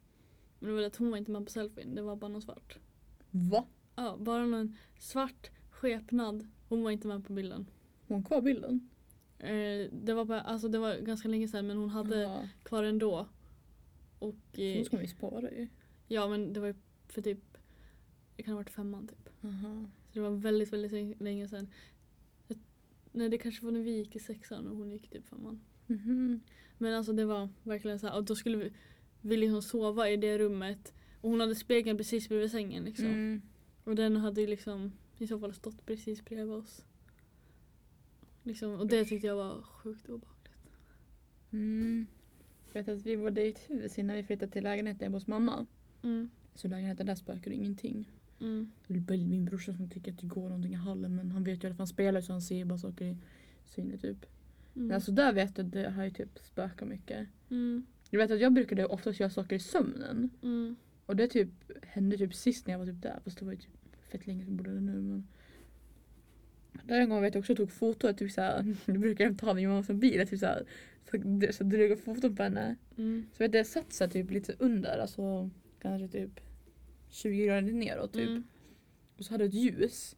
Men 0.59 0.69
det 0.69 0.75
var 0.75 0.83
att 0.83 0.95
hon 0.95 1.11
var 1.11 1.17
inte 1.17 1.31
med 1.31 1.45
på 1.45 1.51
selfien, 1.51 1.95
det 1.95 2.01
var 2.01 2.15
bara 2.15 2.27
någon 2.31 2.41
svart. 2.41 2.77
Va? 3.31 3.65
Ja, 3.95 4.17
bara 4.19 4.45
någon 4.45 4.77
svart 4.99 5.49
skepnad. 5.69 6.47
Hon 6.69 6.83
var 6.83 6.91
inte 6.91 7.07
med 7.07 7.25
på 7.27 7.33
bilden. 7.33 7.65
Hon 8.07 8.23
kvar 8.23 8.41
bilden? 8.41 8.89
Eh, 9.39 9.89
det, 9.91 10.13
var 10.13 10.25
bara, 10.25 10.41
alltså, 10.41 10.67
det 10.67 10.77
var 10.79 10.95
ganska 10.95 11.27
länge 11.27 11.47
sedan 11.47 11.67
men 11.67 11.77
hon 11.77 11.89
hade 11.89 12.21
Ja. 12.21 12.41
kvar 12.63 12.83
ändå. 12.83 13.27
Och 14.19 14.35
Så 14.55 14.61
eh, 14.61 14.77
då 14.77 14.83
ska 14.85 15.01
ju 15.01 15.07
spara 15.07 15.51
ju. 15.51 15.67
ja 16.07 16.27
men 16.27 16.53
det 16.53 16.59
var 16.59 16.67
ju 16.67 16.75
för 17.07 17.21
typ, 17.21 17.56
det 18.37 18.43
kan 18.43 18.53
ha 18.53 18.57
varit 18.57 18.69
femman 18.69 19.07
typ. 19.07 19.29
Aha. 19.43 19.85
Så 20.07 20.13
det 20.13 20.19
var 20.19 20.29
väldigt 20.29 20.73
väldigt 20.73 21.21
länge 21.21 21.47
sedan. 21.47 21.67
Nej 23.11 23.29
det 23.29 23.37
kanske 23.37 23.65
var 23.65 23.71
när 23.71 23.81
vi 23.81 23.91
gick 23.91 24.15
i 24.15 24.19
sexan 24.19 24.67
och 24.67 24.77
hon 24.77 24.91
gick 24.91 25.09
typ 25.09 25.27
femman. 25.27 25.59
Mhm. 25.87 26.39
Men 26.77 26.93
alltså 26.93 27.13
det 27.13 27.25
var 27.25 27.49
verkligen 27.63 27.99
så 27.99 28.07
här, 28.07 28.15
och 28.15 28.23
då 28.23 28.35
skulle 28.35 28.57
vi, 28.57 28.71
vi 29.21 29.37
liksom 29.37 29.61
sova 29.61 30.09
i 30.09 30.17
det 30.17 30.37
rummet. 30.37 30.93
Och 31.21 31.29
hon 31.29 31.39
hade 31.39 31.55
spegeln 31.55 31.97
precis 31.97 32.29
bredvid 32.29 32.51
sängen 32.51 32.83
liksom. 32.83 33.05
Mm. 33.05 33.41
Och 33.83 33.95
den 33.95 34.15
hade 34.15 34.41
ju 34.41 34.47
liksom 34.47 34.91
i 35.17 35.27
så 35.27 35.39
fall 35.39 35.53
stått 35.53 35.85
precis 35.85 36.25
bredvid 36.25 36.55
oss. 36.55 36.85
Liksom, 38.43 38.71
och 38.71 38.87
det 38.87 39.05
tyckte 39.05 39.27
jag 39.27 39.35
var 39.35 39.61
sjukt 39.61 40.09
obehagligt. 40.09 40.77
Mm. 41.51 42.07
Jag 42.65 42.73
vet 42.73 42.89
att 42.89 43.05
vi 43.05 43.17
bodde 43.17 43.45
i 43.45 43.49
ett 43.49 43.69
hus 43.69 43.99
innan 43.99 44.15
vi 44.15 44.23
flyttade 44.23 44.51
till 44.51 44.63
lägenheten 44.63 45.13
hos 45.13 45.27
mamma. 45.27 45.65
Mm. 46.03 46.29
Så 46.55 46.67
lägenheten 46.67 47.05
där 47.05 47.15
spökar 47.15 47.51
ingenting. 47.51 48.11
Mm. 48.39 48.71
Det 48.87 49.13
är 49.13 49.25
min 49.25 49.45
brorsa 49.45 49.73
som 49.73 49.89
tycker 49.89 50.11
att 50.11 50.19
det 50.19 50.27
går 50.27 50.41
någonting 50.41 50.73
i 50.73 50.75
hallen 50.75 51.15
men 51.15 51.31
han 51.31 51.43
vet 51.43 51.63
ju 51.63 51.71
att 51.71 51.77
han 51.77 51.87
spelar 51.87 52.21
så 52.21 52.31
han 52.31 52.41
ser 52.41 52.65
bara 52.65 52.77
saker 52.77 53.05
i 53.05 53.17
syne 53.65 53.97
typ. 53.97 54.25
Mm. 54.75 54.87
Men 54.87 54.95
alltså 54.95 55.11
där 55.11 55.33
vet 55.33 55.57
jag 55.57 55.65
att 55.65 55.71
det 55.71 55.89
har 55.89 56.03
ju 56.03 56.11
typ 56.11 56.39
spökat 56.39 56.87
mycket. 56.87 57.27
Mm. 57.49 57.85
Jag 58.09 58.19
vet 58.19 58.31
att 58.31 58.39
jag 58.39 58.53
brukade 58.53 58.85
oftast 58.85 59.19
göra 59.19 59.29
saker 59.29 59.56
i 59.56 59.59
sömnen. 59.59 60.29
Mm. 60.44 60.75
Och 61.06 61.15
det 61.15 61.27
typ 61.27 61.49
hände 61.81 62.17
typ 62.17 62.35
sist 62.35 62.67
när 62.67 62.73
jag 62.73 62.79
var 62.79 62.85
typ 62.85 63.01
där. 63.01 63.19
Fast 63.23 63.39
det 63.39 63.45
var 63.45 63.51
ju 63.51 63.57
typ 63.57 63.95
fett 64.11 64.27
länge 64.27 64.45
sedan 64.45 64.56
jag 64.56 64.65
där 64.65 64.81
nu 64.81 65.01
men. 65.01 65.27
Där 66.83 66.99
en 66.99 67.09
gång 67.09 67.21
vet 67.21 67.35
jag 67.35 67.39
också 67.41 67.56
tog 67.56 67.71
foto, 67.71 68.13
typ 68.13 68.31
såhär, 68.31 68.75
det 68.85 68.97
brukar 68.97 69.25
jag 69.25 69.37
ta 69.37 69.53
min 69.53 69.69
mammas 69.69 69.89
mobil, 69.89 70.27
typ 70.27 70.39
såhär, 70.39 70.65
så, 71.11 71.17
så 71.53 71.63
drog 71.63 71.91
jag 71.91 71.99
foton 71.99 72.35
på 72.35 72.44
henne. 72.44 72.75
Mm. 72.97 73.25
Så 73.31 73.44
vet 73.44 73.53
jag, 73.53 73.59
jag 73.59 73.67
satt 73.67 73.94
så 73.94 74.03
här 74.03 74.11
typ 74.11 74.31
lite 74.31 74.53
under, 74.59 74.97
alltså 74.97 75.49
kanske 75.79 76.07
typ 76.07 76.39
20 77.09 77.45
grader 77.45 77.61
neråt 77.73 78.14
typ. 78.14 78.30
Mm. 78.30 78.44
Och 79.18 79.26
så 79.26 79.33
hade 79.33 79.44
jag 79.44 79.49
ett 79.49 79.54
ljus. 79.59 80.16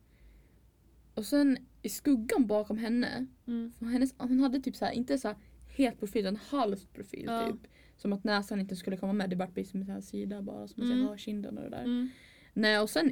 Och 1.13 1.25
sen 1.25 1.57
i 1.81 1.89
skuggan 1.89 2.47
bakom 2.47 2.77
henne, 2.77 3.25
Mm. 3.47 3.71
hennes, 3.81 4.13
hon 4.17 4.39
hade 4.39 4.59
typ 4.61 4.75
så 4.75 4.85
här, 4.85 4.91
inte 4.91 5.17
så 5.17 5.27
här 5.27 5.37
helt 5.77 5.99
profil 5.99 6.21
utan 6.21 6.35
halvt 6.35 6.93
profil 6.93 7.23
Ja. 7.25 7.47
typ. 7.51 7.71
Som 7.97 8.13
att 8.13 8.23
näsan 8.23 8.59
inte 8.59 8.75
skulle 8.75 8.97
komma 8.97 9.13
med, 9.13 9.29
det 9.29 9.35
vart 9.35 9.53
som 9.53 9.79
en 9.79 9.85
sån 9.85 9.93
här 9.93 10.01
sida 10.01 10.41
bara 10.41 10.67
som 10.67 10.83
man 10.87 10.91
Mm. 10.91 11.07
ser 11.07 11.17
kinden 11.17 11.57
och 11.57 11.63
det 11.63 11.69
där. 11.69 11.83
Mm. 11.83 12.09
Nej 12.53 12.79
och 12.79 12.89
sen 12.89 13.09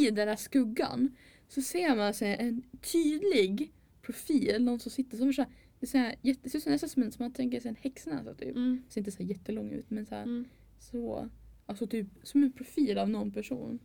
i 0.00 0.04
den 0.10 0.28
där 0.28 0.36
skuggan 0.36 1.16
så 1.48 1.62
ser 1.62 1.96
man 1.96 2.14
så 2.14 2.24
här, 2.24 2.36
en 2.36 2.62
tydlig 2.92 3.72
profil, 4.02 4.64
någon 4.64 4.78
som 4.80 4.90
sitter 4.92 5.16
som 5.16 5.32
så 5.32 5.42
här, 5.42 5.50
det 5.80 5.86
är 5.86 5.88
så 5.88 5.98
här, 5.98 6.14
jätte, 6.22 6.50
ser 6.50 6.70
nästan 6.70 6.88
som, 6.88 7.10
som 7.12 7.24
man 7.24 7.32
tänker 7.32 7.60
sig 7.60 7.68
en 7.68 7.76
häxnäsa 7.80 8.34
typ. 8.34 8.56
Mm. 8.56 8.82
Ser 8.88 9.00
inte 9.00 9.10
så 9.10 9.22
här 9.22 9.30
jättelång 9.30 9.70
ut 9.72 9.90
men 9.90 10.06
så 10.06 10.14
här, 10.14 10.22
Mm. 10.22 10.44
så. 10.78 11.28
Alltså 11.68 11.86
typ 11.86 12.06
som 12.22 12.42
en 12.42 12.52
profil 12.52 12.98
av 12.98 13.10
någon 13.10 13.30
person. 13.30 13.78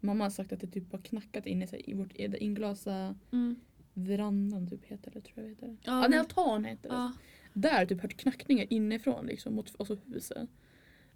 Mamma 0.00 0.24
har 0.24 0.30
sagt 0.30 0.52
att 0.52 0.60
det 0.60 0.66
typ 0.66 0.92
har 0.92 0.98
knackat 0.98 1.46
in 1.46 1.62
i, 1.62 1.66
så 1.66 1.76
här, 1.76 1.90
i 1.90 1.94
vårt 1.94 2.16
i 2.16 2.26
det 2.28 2.44
inglasa 2.44 3.14
Mm. 3.32 3.56
verandan 3.94 4.66
typ 4.70 4.84
heter 4.84 5.10
det 5.10 5.20
tror 5.20 5.42
jag 5.44 5.48
heter 5.48 5.66
det. 5.66 5.76
Ja, 5.82 6.00
nej, 6.00 6.10
men- 6.10 6.18
altan 6.18 6.64
heter 6.64 6.88
det. 6.88 7.12
Där 7.60 7.70
har 7.72 7.78
jag 7.78 7.88
typ 7.88 8.00
hört 8.00 8.16
knackningar 8.16 8.66
inifrån 8.72 9.26
liksom 9.26 9.54
mot 9.54 9.74
alltså, 9.78 9.98
huset. 10.06 10.48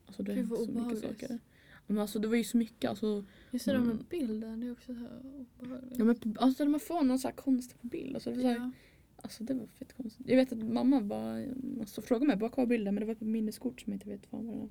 Alltså 0.06 0.22
det 0.22 0.32
är 0.32 0.42
vad 0.42 0.58
så 0.58 0.72
mycket 0.72 0.98
saker. 0.98 1.38
Men 1.86 1.98
alltså 1.98 2.18
det 2.18 2.28
var 2.28 2.36
ju 2.36 2.44
så 2.44 2.56
mycket 2.56 2.90
alltså. 2.90 3.24
Just 3.50 3.64
det 3.64 3.72
där 3.72 3.78
med 3.78 3.90
Mm. 3.90 4.04
bilden, 4.10 4.60
det 4.60 4.66
är 4.66 4.72
också 4.72 4.86
så 4.86 4.92
här 5.00 5.20
obehagligt. 5.60 5.98
Ja, 5.98 6.04
men, 6.04 6.36
alltså 6.38 6.64
när 6.64 6.70
man 6.70 6.80
får 6.80 7.02
någon 7.02 7.18
så 7.18 7.28
här 7.28 7.34
konstig 7.34 7.80
på 7.80 7.86
bild. 7.86 8.14
Alltså, 8.14 8.30
det, 8.30 8.36
var 8.36 8.42
så 8.42 8.48
här, 8.48 8.56
Ja. 8.56 8.70
alltså 9.16 9.44
det 9.44 9.54
var 9.54 9.66
fett 9.66 9.92
konstigt. 9.96 10.28
Jag 10.28 10.36
vet 10.36 10.52
att 10.52 10.58
mamma 10.62 11.00
bara 11.00 11.44
alltså, 11.80 12.02
frågade 12.02 12.26
mig 12.26 12.36
bara 12.36 12.50
kvar 12.50 12.66
bilden 12.66 12.94
men 12.94 13.00
det 13.00 13.06
var 13.06 13.14
på 13.14 13.24
minneskort 13.24 13.80
som 13.80 13.92
jag 13.92 13.96
inte 13.96 14.08
vet 14.08 14.32
vad 14.32 14.40
det. 14.44 14.48
Mm, 14.48 14.54
Det 14.56 14.60
var 14.60 14.68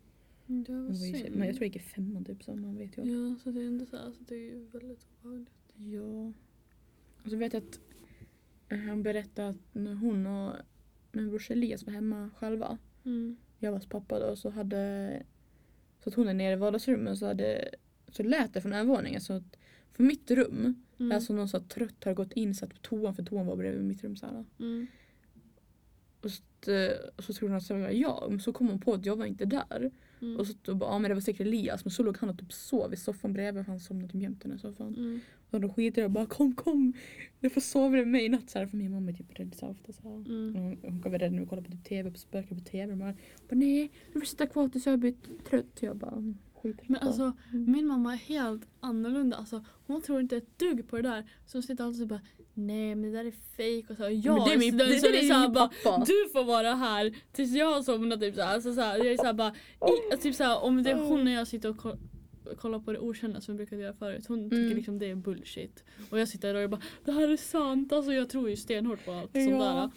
det 0.47 0.73
var 0.73 0.93
synd. 0.93 1.35
Men 1.35 1.47
jag 1.47 1.55
tror 1.55 1.65
jag 1.65 1.75
gick 1.75 1.75
i 1.75 1.79
femman 1.79 2.25
typ 2.25 2.43
så 2.43 2.55
man 2.55 2.77
vet 2.77 2.97
ju. 2.97 3.01
Ja, 3.01 3.35
så 3.43 3.51
det 3.51 3.61
är 3.61 3.67
ändå 3.67 3.85
så 3.85 3.97
här, 3.97 4.03
alltså, 4.05 4.23
det 4.23 4.35
är 4.35 4.39
ju 4.39 4.65
väldigt 4.71 5.07
obehagligt. 5.21 5.73
Ja. 5.75 6.33
Och 7.23 7.29
så 7.31 7.37
vet 7.37 7.53
jag 7.53 7.63
att 7.63 7.79
han 8.87 9.03
berättade 9.03 9.49
att 9.49 9.73
när 9.73 9.93
hon 9.93 10.27
och 10.27 10.53
min 11.11 11.29
brorsa 11.29 11.53
Elias 11.53 11.83
var 11.83 11.93
hemma 11.93 12.29
själva. 12.37 12.77
Mm. 13.05 13.37
Jag 13.59 13.71
var 13.71 13.77
hos 13.79 13.89
pappa 13.89 14.19
då 14.19 14.35
så 14.35 14.49
hade 14.49 15.23
så 16.03 16.09
att 16.09 16.15
hon 16.15 16.27
är 16.27 16.33
nere 16.33 16.53
i 16.53 16.55
vardagsrummet 16.55 17.17
så 17.17 17.25
hade 17.25 17.75
så 18.11 18.23
lät 18.23 18.53
det 18.53 18.61
från 18.61 18.73
övervåningen 18.73 19.21
så 19.21 19.33
att 19.33 19.57
för 19.91 20.03
mitt 20.03 20.31
rum, 20.31 20.83
Mm. 20.99 21.11
alltså 21.11 21.33
någon 21.33 21.49
så 21.49 21.59
trött 21.59 22.03
har 22.03 22.13
gått 22.13 22.33
in 22.33 22.55
satt 22.55 22.69
på 22.69 22.77
toan 22.77 23.15
för 23.15 23.23
toan 23.23 23.45
var 23.45 23.55
bredvid 23.55 23.83
mitt 23.85 24.03
rum 24.03 24.15
så 24.15 24.25
här. 24.25 24.45
Mm. 24.59 24.87
Och 26.21 26.31
så, 26.31 26.43
och 27.15 27.23
så 27.23 27.33
trodde 27.33 27.53
hon 27.53 27.57
att 27.57 27.67
det 27.67 27.73
var 27.73 27.89
jag 27.89 28.27
men 28.29 28.39
så 28.39 28.53
kom 28.53 28.67
hon 28.67 28.79
på 28.79 28.93
att 28.93 29.05
jag 29.05 29.15
var 29.15 29.25
inte 29.25 29.45
där. 29.45 29.91
Mm. 30.21 30.37
Och 30.37 30.47
så 30.47 30.75
bara, 30.75 30.89
ja 30.89 30.99
men 30.99 31.09
det 31.09 31.15
var 31.15 31.21
säkert 31.21 31.41
Elias 31.41 31.85
men 31.85 31.91
så 31.91 32.03
låg 32.03 32.17
han 32.17 32.29
och 32.29 32.39
typ 32.39 32.53
sov 32.53 32.93
i 32.93 32.97
soffan 32.97 33.33
bredvid 33.33 33.65
för 33.65 33.71
han 33.71 33.79
somnade 33.79 34.13
typ 34.13 34.21
jämte 34.21 34.47
henne 34.47 34.55
i 34.55 34.59
soffan. 34.59 34.95
Mm. 34.95 35.19
Och 35.49 35.61
då 35.61 35.69
skiter 35.69 36.01
jag 36.01 36.11
bara 36.11 36.25
kom 36.25 36.55
kom 36.55 36.93
jag 37.39 37.53
får 37.53 37.61
sova 37.61 37.89
med 37.89 38.07
mig 38.07 38.25
i 38.25 38.29
natt 38.29 38.49
så 38.49 38.59
här, 38.59 38.65
för 38.65 38.77
min 38.77 38.91
mamma 38.91 39.11
är 39.11 39.15
typ 39.15 39.39
rädd 39.39 39.55
så 39.55 39.65
här 39.65 39.71
ofta 39.71 39.93
så 39.93 40.09
här. 40.09 40.15
Mm. 40.15 40.55
Hon, 40.55 40.77
hon 40.81 41.01
kan 41.01 41.11
vara 41.11 41.21
rädd 41.21 41.33
när 41.33 41.39
vi 41.39 41.45
kollar 41.45 41.63
på 41.63 41.71
typ 41.71 41.83
tv 41.83 42.11
på 42.11 42.17
spöken 42.17 42.57
på 42.57 42.63
tv. 42.63 42.91
Och 42.91 42.97
bara, 42.97 43.13
bara 43.49 43.55
nej 43.55 43.91
du 44.13 44.19
får 44.19 44.27
sitta 44.27 44.47
kvar 44.47 44.69
tills 44.69 44.85
jag 44.85 44.99
blivit 44.99 45.45
trött. 45.49 45.77
Jag 45.79 45.97
bara 45.97 46.33
"Mm, 46.63 46.77
skit 46.77 46.89
Men 46.89 47.01
alltså 47.07 47.21
Mm. 47.53 47.71
min 47.71 47.87
mamma 47.87 48.13
är 48.13 48.17
helt 48.17 48.61
annorlunda. 48.79 49.37
Alltså, 49.37 49.65
hon 49.87 50.01
tror 50.01 50.19
inte 50.19 50.37
ett 50.37 50.59
dugg 50.59 50.87
på 50.89 50.95
det 50.95 51.01
där. 51.01 51.29
Så 51.45 51.57
hon 51.57 51.63
sitter 51.63 51.83
alltid 51.83 52.01
och 52.01 52.07
bara 52.07 52.21
nej 52.53 52.95
men 52.95 53.01
det 53.11 53.17
där 53.17 53.25
är 53.25 53.31
fejk 53.57 53.89
och 53.89 53.95
så. 53.97 54.03
Jag 54.03 54.37
men 54.37 54.45
det 54.47 54.53
är 54.53 54.57
min, 54.57 54.77
det, 54.77 54.99
som 54.99 55.11
det 55.11 55.17
är 55.19 55.23
är 55.23 55.27
så 55.27 55.33
här 55.33 55.41
min 55.47 55.53
bara 55.53 55.69
pappa. 55.83 56.05
du 56.05 56.29
får 56.33 56.43
vara 56.43 56.73
här 56.75 57.15
tills 57.31 57.51
jag 57.55 57.73
har 57.73 57.81
somnat 57.81 58.19
typ 58.21 58.35
såhär. 58.35 58.53
Alltså, 58.53 58.73
så 58.73 58.81
här, 58.81 58.97
jag 58.97 59.07
är 59.07 59.17
såhär 59.17 59.33
bara, 59.33 59.53
i, 60.13 60.17
typ 60.17 60.35
såhär, 60.35 60.63
om 60.63 60.83
det 60.83 60.91
är 60.91 60.95
hon 60.95 61.27
och 61.27 61.33
jag 61.33 61.47
sitter 61.47 61.69
och 61.69 61.77
ko- 61.77 61.97
kollar 62.57 62.79
på 62.79 62.91
det 62.93 62.99
okända 62.99 63.41
som 63.41 63.53
vi 63.53 63.57
brukade 63.57 63.81
göra 63.81 63.93
förut. 63.93 64.25
Hon 64.27 64.43
tycker 64.49 64.63
Mm. 64.63 64.77
liksom 64.77 64.99
det 64.99 65.09
är 65.09 65.15
bullshit. 65.15 65.83
Och 66.09 66.19
jag 66.19 66.27
sitter 66.27 66.53
där 66.53 66.63
och 66.63 66.69
bara 66.69 66.81
det 67.05 67.11
här 67.11 67.27
är 67.29 67.37
sant. 67.37 67.93
Alltså 67.93 68.13
jag 68.13 68.29
tror 68.29 68.49
ju 68.49 68.55
stenhårt 68.55 69.05
på 69.05 69.11
allt 69.11 69.29
Ja. 69.33 69.41
sånt 69.45 69.59
där. 69.59 69.89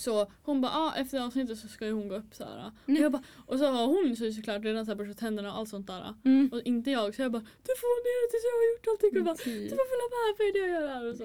Så 0.00 0.26
hon 0.42 0.60
bara 0.60 0.72
ah, 0.72 0.94
efter 0.96 1.20
avsnittet 1.20 1.58
så 1.58 1.68
ska 1.68 1.86
ju 1.86 1.92
hon 1.92 2.08
gå 2.08 2.14
upp 2.14 2.34
så 2.34 2.44
här. 2.44 2.66
Och, 2.86 2.90
jag 2.92 3.12
bara, 3.12 3.22
och 3.46 3.58
så 3.58 3.66
har 3.66 3.86
hon 3.86 4.16
så 4.16 4.32
såklart 4.32 4.64
redan 4.64 4.86
så 4.86 4.90
här 4.90 4.96
borstat 4.96 5.18
tänderna 5.18 5.52
och 5.52 5.58
allt 5.58 5.68
sånt 5.68 5.86
där. 5.86 6.14
Mm. 6.24 6.48
Och 6.52 6.60
inte 6.64 6.90
jag 6.90 7.14
så 7.14 7.22
jag 7.22 7.32
bara 7.32 7.42
du 7.42 7.72
får 7.80 7.88
vara 7.92 8.02
nere 8.08 8.26
tills 8.30 8.44
jag 8.48 8.56
har 8.60 8.66
gjort 8.72 8.86
allting. 8.90 9.18
Och 9.18 9.24
bara, 9.24 9.34
typ. 9.34 9.70
du 9.70 9.76
får 9.80 9.88
följa 9.92 10.08
med 10.16 10.36
för 10.36 10.44
det 10.52 10.58
jag 10.58 10.70
gör 10.82 10.88
här. 10.94 11.08
Och 11.10 11.16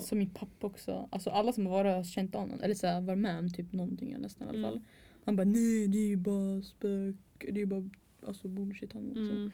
så, 0.00 0.06
Som 0.06 0.18
min 0.18 0.30
pappa 0.30 0.66
också. 0.66 1.08
Alltså 1.12 1.30
alla 1.30 1.52
som 1.52 1.66
har 1.66 1.72
varit 1.72 1.94
har 1.96 2.04
känt 2.04 2.34
honom. 2.34 2.60
Eller 2.62 2.74
så 2.74 2.86
här, 2.86 3.00
varit 3.00 3.18
med 3.18 3.38
om 3.38 3.50
typ 3.52 3.72
någonting 3.72 4.16
nästan 4.18 4.46
i 4.46 4.50
alla 4.50 4.58
Mm. 4.58 4.70
fall. 4.70 4.80
Han 5.24 5.36
bara 5.36 5.44
nej 5.44 5.88
det 5.88 5.98
är 5.98 6.08
ju 6.08 6.16
bara 6.16 6.62
spök. 6.62 7.16
Det 7.38 7.48
är 7.48 7.54
ju 7.58 7.66
bara 7.66 7.90
alltså 8.26 8.48
bullshit 8.48 8.92
han 8.92 9.08
också. 9.10 9.20
Mm. 9.20 9.50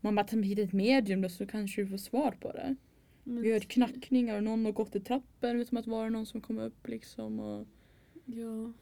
Man 0.00 0.14
bara 0.14 0.26
ta 0.26 0.36
hit 0.36 0.58
ett 0.58 0.72
medium 0.72 1.20
då 1.22 1.28
så 1.28 1.46
kanske 1.46 1.82
du 1.82 1.88
får 1.88 1.96
svar 1.96 2.30
på 2.40 2.52
det. 2.52 2.76
Men 3.24 3.42
Vi 3.42 3.48
har 3.48 3.54
hört 3.54 3.68
knackningar 3.68 4.36
och 4.36 4.42
någon 4.44 4.64
har 4.64 4.72
gått 4.72 4.96
i 4.96 5.00
trappen. 5.00 5.66
Som 5.66 5.78
att 5.78 5.86
vara 5.86 6.08
någon 6.10 6.26
som 6.26 6.40
kommer 6.40 6.66
upp 6.66 6.88
liksom. 6.88 7.40
Och, 7.40 7.66
Ja. 8.36 8.72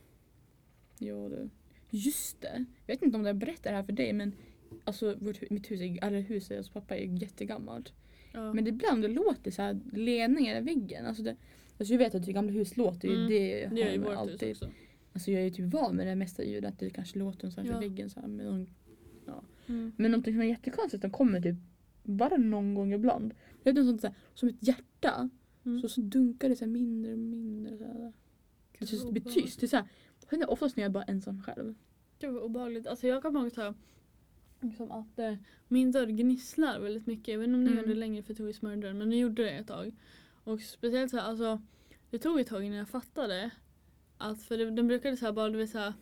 ja, 0.99 1.29
det. 1.29 1.49
Just 1.91 2.41
det. 2.41 2.65
Jag 2.87 2.95
vet 2.95 3.03
inte 3.03 3.17
om 3.19 3.25
jag 3.25 3.37
berättar 3.37 3.71
det 3.71 3.77
här 3.77 3.83
för 3.85 3.93
dig 3.93 4.13
men 4.13 4.33
alltså 4.85 5.15
vårt, 5.21 5.51
mitt 5.51 5.71
hus, 5.71 5.81
är, 5.81 6.05
eller 6.05 6.21
huset 6.21 6.57
hos 6.59 6.69
pappa 6.71 6.97
är 6.97 7.23
jättegammalt. 7.23 7.93
ja. 8.33 8.53
Men 8.53 8.65
det 8.65 8.71
ibland 8.71 9.03
det 9.03 9.09
låter 9.09 9.51
så 9.51 9.63
här 9.63 9.81
ledningar 9.93 10.57
i 10.57 10.61
väggen. 10.61 11.07
Alltså, 11.07 11.23
det, 11.23 11.37
alltså 11.79 11.95
jag 11.95 11.99
vet 11.99 12.15
att 12.15 12.27
det 12.27 12.33
gamla 12.33 12.53
hus 12.53 12.77
låter 12.77 13.09
ju. 13.09 13.15
Mm. 13.15 13.29
Det, 13.29 13.67
det 13.67 13.83
har 13.91 13.99
man 13.99 14.29
vårt 14.29 14.43
hus 14.43 14.63
också. 14.63 14.71
Alltså 15.13 15.31
jag 15.31 15.41
är 15.41 15.45
ju 15.45 15.51
typ 15.51 15.73
van 15.75 15.97
med 15.97 16.07
det 16.07 16.15
mesta 16.15 16.45
ljudet. 16.45 16.73
Att 16.73 16.79
det 16.79 16.91
kanske 16.91 17.19
låter 17.19 17.39
någonstans 17.45 17.69
Ja. 17.71 17.83
i 17.85 17.89
väggen. 17.89 18.11
Så 18.11 18.21
här, 18.21 18.29
med 18.29 18.47
någon, 18.47 18.67
Mm. 19.67 19.93
men 19.97 20.11
någonting 20.11 20.35
som 20.35 20.41
är 20.43 20.47
jättekonstigt. 20.47 21.03
De 21.03 21.11
kommer 21.11 21.41
typ 21.41 21.57
bara 22.03 22.37
någon 22.37 22.75
gång 22.75 22.93
ibland. 22.93 23.35
Det 23.63 23.71
är 23.71 23.75
något 23.75 23.87
sånt 23.87 24.01
så 24.01 24.07
här, 24.07 24.17
som 24.35 24.49
ett 24.49 24.57
hjärta. 24.69 25.31
Mm. 25.65 25.81
Så, 25.81 25.89
så 25.89 26.01
dunkar 26.01 26.49
det 26.49 26.57
så 26.57 26.65
här 26.65 26.73
mindre 26.73 27.13
och 27.13 27.19
mindre. 27.19 27.79
Så 27.79 27.85
här. 27.85 28.13
Det, 28.79 28.87
så, 28.87 29.11
det 29.11 29.21
blir 29.21 29.33
tyst. 29.33 29.61
Det 29.61 29.67
är 29.67 29.69
så 29.69 29.77
här, 30.37 30.51
oftast 30.51 30.77
när 30.77 30.83
jag 30.85 30.89
är 30.91 30.93
bara 30.93 31.05
ensam 31.05 31.43
själv. 31.43 31.75
Gud 32.19 32.35
vad 32.35 32.43
obehagligt. 32.43 32.87
Alltså 32.87 33.07
jag 33.07 33.23
kommer 33.23 33.41
ihåg 33.41 33.53
så 33.53 33.61
här, 33.63 33.75
liksom 34.61 34.91
att 34.91 35.19
eh, 35.19 35.35
min 35.69 35.93
dörr 35.93 36.07
gnisslar 36.07 36.81
väldigt 36.81 37.07
mycket. 37.07 37.29
Jag 37.29 37.39
vet 37.39 37.47
inte 37.49 37.57
om 37.59 37.65
det 37.65 37.71
Mm. 37.71 37.85
gör 37.85 37.89
det 37.95 38.01
längre 38.01 38.23
för 38.23 38.35
Tove 38.35 38.53
smördörren 38.53 38.99
men 38.99 39.11
det 39.11 39.17
gjorde 39.17 39.43
det 39.43 39.51
ett 39.51 39.67
tag. 39.67 39.93
Och 40.45 40.61
speciellt 40.61 41.11
så 41.11 41.17
här, 41.17 41.25
alltså 41.25 41.63
det 42.11 42.19
tog 42.19 42.41
ett 42.41 42.47
tag 42.47 42.65
innan 42.65 42.79
jag 42.79 42.89
fattade 42.89 43.51
att 44.19 44.43
för 44.43 44.59
det, 44.59 44.71
den 44.71 44.89
brukade 44.89 45.17
så 45.17 45.25
här 45.25 45.33
bara 45.33 45.49
du 45.49 45.59
vet 45.59 45.71
så 45.71 45.79
här 45.79 45.93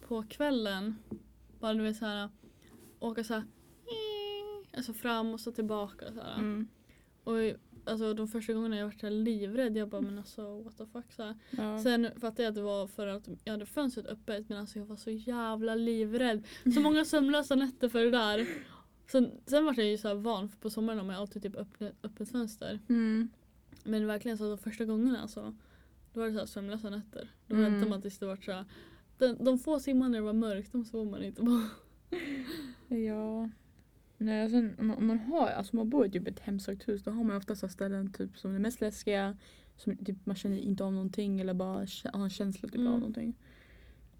på 0.00 0.22
kvällen 0.22 0.94
bara 1.60 1.74
du 1.74 1.82
vet 1.82 1.96
så 1.96 2.04
här 2.06 2.28
åka 3.00 3.24
så 3.24 3.34
här 3.34 3.42
alltså 4.76 4.92
fram 4.92 5.34
och 5.34 5.40
så 5.40 5.52
tillbaka 5.52 6.12
så 6.12 6.20
här. 6.20 6.38
Mm. 6.38 6.68
Och 7.24 7.34
alltså 7.86 8.14
de 8.14 8.28
första 8.28 8.52
gångerna 8.52 8.76
jag 8.76 8.84
varit 8.86 9.00
så 9.00 9.08
livrädd 9.08 9.76
jag 9.76 9.88
bara 9.88 10.00
men 10.00 10.18
alltså 10.18 10.62
what 10.62 10.76
the 10.78 10.86
fuck 10.86 11.12
så 11.12 11.22
här. 11.22 11.34
Ja. 11.50 11.78
Sen 11.82 12.08
fattade 12.16 12.42
jag 12.42 12.48
att 12.48 12.54
det 12.54 12.62
var 12.62 12.86
för 12.86 13.06
att 13.06 13.28
jag 13.44 13.52
hade 13.52 13.66
fönstret 13.66 14.06
öppet 14.06 14.48
men 14.48 14.58
alltså 14.58 14.78
jag 14.78 14.86
var 14.86 14.96
så 14.96 15.10
jävla 15.10 15.74
livrädd. 15.74 16.44
Så 16.74 16.80
många 16.80 17.04
sömnlösa 17.04 17.54
nätter 17.54 17.88
för 17.88 18.04
det 18.04 18.10
där. 18.10 18.46
Sen, 19.06 19.30
sen 19.46 19.64
var 19.64 19.74
jag 19.76 19.86
ju 19.86 19.98
så 19.98 20.08
här 20.08 20.14
van 20.14 20.48
för 20.48 20.58
på 20.58 20.70
sommaren 20.70 20.98
har 20.98 21.06
man 21.06 21.16
alltid 21.16 21.42
typ 21.42 21.56
öppet, 21.56 21.94
öppet 22.02 22.30
fönster. 22.30 22.80
Mm. 22.88 23.28
Men 23.84 24.06
verkligen 24.06 24.38
så 24.38 24.48
de 24.48 24.58
första 24.58 24.84
gångerna 24.84 25.20
alltså, 25.22 25.54
då 26.12 26.20
var 26.20 26.26
det 26.26 26.32
så 26.32 26.38
här 26.38 26.46
sömnlösa 26.46 26.90
nätter. 26.90 27.28
Då 27.46 27.54
väntade 27.56 27.76
Mm. 27.76 27.88
man 27.90 28.02
tills 28.02 28.18
det 28.18 28.26
var 28.26 28.36
så 28.36 28.52
här, 28.52 28.64
de, 29.18 29.44
de 29.44 29.58
få 29.58 29.80
timmarna 29.80 30.08
när 30.08 30.18
det 30.18 30.24
var 30.24 30.32
mörkt 30.32 30.72
de 30.72 30.84
sov 30.84 31.06
man 31.06 31.22
inte 31.22 31.42
på. 31.42 31.62
Ja. 32.94 33.50
Nej, 34.18 34.42
alltså, 34.42 34.58
om, 34.58 34.86
man, 34.86 34.96
om 34.96 35.06
man 35.06 35.18
har, 35.18 35.46
alltså 35.48 35.76
man 35.76 35.90
bor 35.90 36.06
i 36.06 36.10
typ 36.10 36.28
ett 36.28 36.40
hemsökt 36.40 36.88
hus 36.88 37.02
då 37.02 37.10
har 37.10 37.24
man 37.24 37.36
ofta 37.36 37.54
så 37.56 37.68
ställen 37.68 38.12
typ 38.12 38.38
som 38.38 38.54
är 38.54 38.58
mest 38.58 38.80
läskiga. 38.80 39.36
Som 39.76 39.96
typ 39.96 40.26
man 40.26 40.36
känner 40.36 40.58
inte 40.58 40.84
av 40.84 40.92
någonting 40.92 41.40
eller 41.40 41.54
bara 41.54 41.86
har 42.12 42.24
en 42.24 42.30
känsla 42.30 42.68
typ 42.68 42.74
Mm. 42.80 42.92
av 42.92 42.98
någonting. 42.98 43.34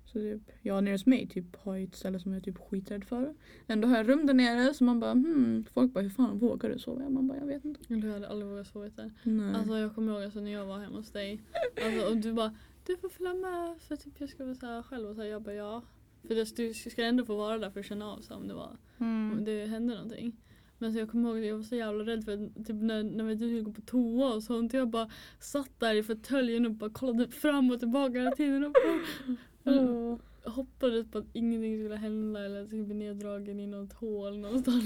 Så 0.04 0.12
typ, 0.12 0.42
jag 0.62 0.84
nere 0.84 0.94
hos 0.94 1.06
mig 1.06 1.26
typ 1.28 1.56
har 1.56 1.78
ett 1.78 1.94
ställe 1.94 2.20
som 2.20 2.32
jag 2.32 2.38
är 2.40 2.44
typ 2.44 2.58
skiträdd 2.58 3.04
för. 3.04 3.34
Ändå 3.66 3.88
har 3.88 3.96
jag 3.96 4.08
rum 4.08 4.26
där 4.26 4.34
nere 4.34 4.74
så 4.74 4.84
man 4.84 5.00
bara 5.00 5.12
hmm, 5.12 5.64
folk 5.72 5.92
bara 5.92 6.00
hur 6.00 6.10
fan 6.10 6.38
vågar 6.38 6.70
du 6.70 6.78
sova? 6.78 7.08
Man 7.08 7.28
bara 7.28 7.38
jag 7.38 7.46
vet 7.46 7.64
inte. 7.64 7.80
Du 7.88 8.12
hade 8.12 8.28
aldrig 8.28 8.50
vågat 8.50 8.66
sova 8.66 8.88
där. 8.88 9.10
Nej. 9.22 9.54
Alltså 9.54 9.78
jag 9.78 9.94
kommer 9.94 10.12
ihåg 10.12 10.22
alltså, 10.22 10.40
när 10.40 10.50
jag 10.52 10.66
var 10.66 10.78
hemma 10.78 10.96
hos 10.96 11.10
dig. 11.10 11.40
Alltså, 11.84 12.10
och 12.10 12.16
du 12.16 12.32
bara 12.32 12.54
du 12.86 12.96
får 12.96 13.08
följa 13.08 13.34
med 13.34 13.76
för 13.80 13.96
typ 13.96 14.20
jag 14.20 14.28
ska 14.28 14.44
vara 14.44 14.54
så 14.54 14.66
här 14.66 14.82
själv 14.82 15.08
och 15.08 15.16
så 15.16 15.22
här, 15.22 15.28
jag 15.28 15.42
bara 15.42 15.54
ja. 15.54 15.82
För 16.28 16.56
du 16.56 16.74
ska 16.74 17.04
ändå 17.04 17.24
få 17.24 17.36
vara 17.36 17.58
där 17.58 17.70
för 17.70 17.80
att 17.80 17.86
känna 17.86 18.12
av 18.12 18.24
här, 18.28 18.36
om 18.36 18.48
det 18.48 18.54
var 18.54 18.76
om 18.98 19.32
mm. 19.32 19.44
det 19.44 19.66
hände 19.66 19.94
någonting. 19.94 20.36
Men 20.78 20.92
så 20.92 20.98
jag 20.98 21.10
kommer 21.10 21.28
ihåg 21.28 21.38
att 21.38 21.46
jag 21.46 21.56
var 21.56 21.62
så 21.62 21.76
jävla 21.76 22.04
rädd 22.04 22.24
för 22.24 22.64
typ 22.64 22.76
när, 22.82 23.02
när 23.02 23.24
vi 23.24 23.36
skulle 23.36 23.60
gå 23.60 23.72
på 23.72 23.80
toa 23.80 24.34
och 24.34 24.42
sånt. 24.42 24.72
Jag 24.72 24.88
bara 24.88 25.10
satt 25.40 25.80
där 25.80 25.94
i 25.94 26.02
fåtöljen 26.02 26.66
och 26.66 26.72
bara 26.72 26.90
kollade 26.90 27.28
fram 27.28 27.70
och 27.70 27.78
tillbaka 27.78 28.18
hela 28.18 28.30
tiden. 28.30 28.64
Och 28.64 28.72
bara, 28.72 29.74
jag 29.74 30.20
hoppades 30.50 31.10
på 31.10 31.18
att 31.18 31.26
ingenting 31.32 31.78
skulle 31.78 31.96
hända 31.96 32.44
eller 32.44 32.56
att 32.56 32.60
jag 32.60 32.68
skulle 32.68 32.84
bli 32.84 32.94
neddragen 32.94 33.60
i 33.60 33.66
något 33.66 33.92
hål 33.92 34.38
någonstans. 34.38 34.84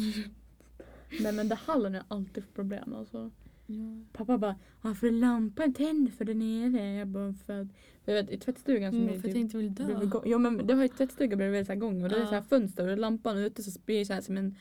Nej 1.21 1.33
men 1.33 1.49
det 1.49 1.55
hallen 1.55 1.95
är 1.95 2.03
alltid 2.09 2.55
problem 2.55 2.95
alltså. 2.95 3.31
Ja. 3.71 4.05
Pappa 4.13 4.39
bara, 4.39 4.57
varför 4.83 5.07
är 5.07 5.11
lampan 5.11 5.73
tänd 5.75 6.13
för 6.15 6.25
där 6.25 6.35
nere? 6.35 6.95
Jag 6.95 7.09
bara, 7.09 7.33
för 7.33 7.61
att, 7.61 7.69
jag 8.05 8.15
vet, 8.15 8.31
i 8.31 8.39
tvättstugan 8.39 8.93
som 8.93 9.01
Mm, 9.03 9.15
är 9.15 9.19
för 9.19 9.19
att 9.19 9.25
typ 9.25 9.35
jag 9.35 9.41
inte 9.41 9.57
vill 9.57 9.75
dö. 9.75 9.85
bredvid 9.85 10.11
Jo 10.25 10.39
men 10.39 10.67
det 10.67 10.75
har 10.75 10.83
ju 10.83 10.89
tvättstuga 10.89 11.37
bredvid 11.37 11.67
så 11.67 11.73
här 11.73 11.79
gång 11.81 12.03
och 12.03 12.09
det 12.09 12.17
är 12.17 12.21
Ja. 12.21 12.27
så 12.27 12.35
här 12.35 12.43
fönster 12.43 12.89
och 12.89 12.99
lampan 12.99 13.39
ute 13.39 13.63
så 13.63 13.81
blir 13.85 13.99
det 13.99 14.05
så 14.05 14.13
här 14.13 14.21
som 14.21 14.37
en 14.37 14.55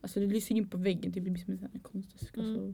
Alltså 0.00 0.20
det 0.20 0.26
lyser 0.26 0.54
in 0.54 0.68
på 0.68 0.78
väggen 0.78 1.12
typ, 1.12 1.24
det 1.24 1.30
blir 1.30 1.42
som 1.44 1.52
en 1.52 1.58
sån 1.58 1.68
här 1.72 1.80
konstig 1.80 2.28
Mm. 2.38 2.50
alltså, 2.50 2.72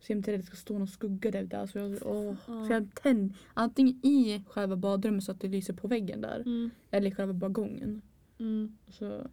Så 0.00 0.12
jag 0.12 0.16
rädd 0.32 0.38
att 0.38 0.40
det 0.40 0.46
ska 0.46 0.56
stå 0.56 0.78
någon 0.78 0.88
skugga 0.88 1.30
där 1.30 1.42
ute. 1.42 1.58
Alltså, 1.58 1.78
jag, 1.78 1.98
åh. 2.06 2.34
Ja. 2.46 2.66
Så 2.66 2.72
jag 2.72 2.94
tänd 2.94 3.34
antingen 3.54 3.94
i 4.06 4.42
själva 4.48 4.76
badrummet 4.76 5.24
så 5.24 5.32
att 5.32 5.40
det 5.40 5.48
lyser 5.48 5.72
på 5.74 5.88
väggen 5.88 6.20
där. 6.20 6.40
Mm, 6.40 6.70
Eller 6.90 7.10
i 7.10 7.14
själva 7.14 7.32
balkongen. 7.32 8.02
mm, 8.38 8.76
Så, 8.88 9.26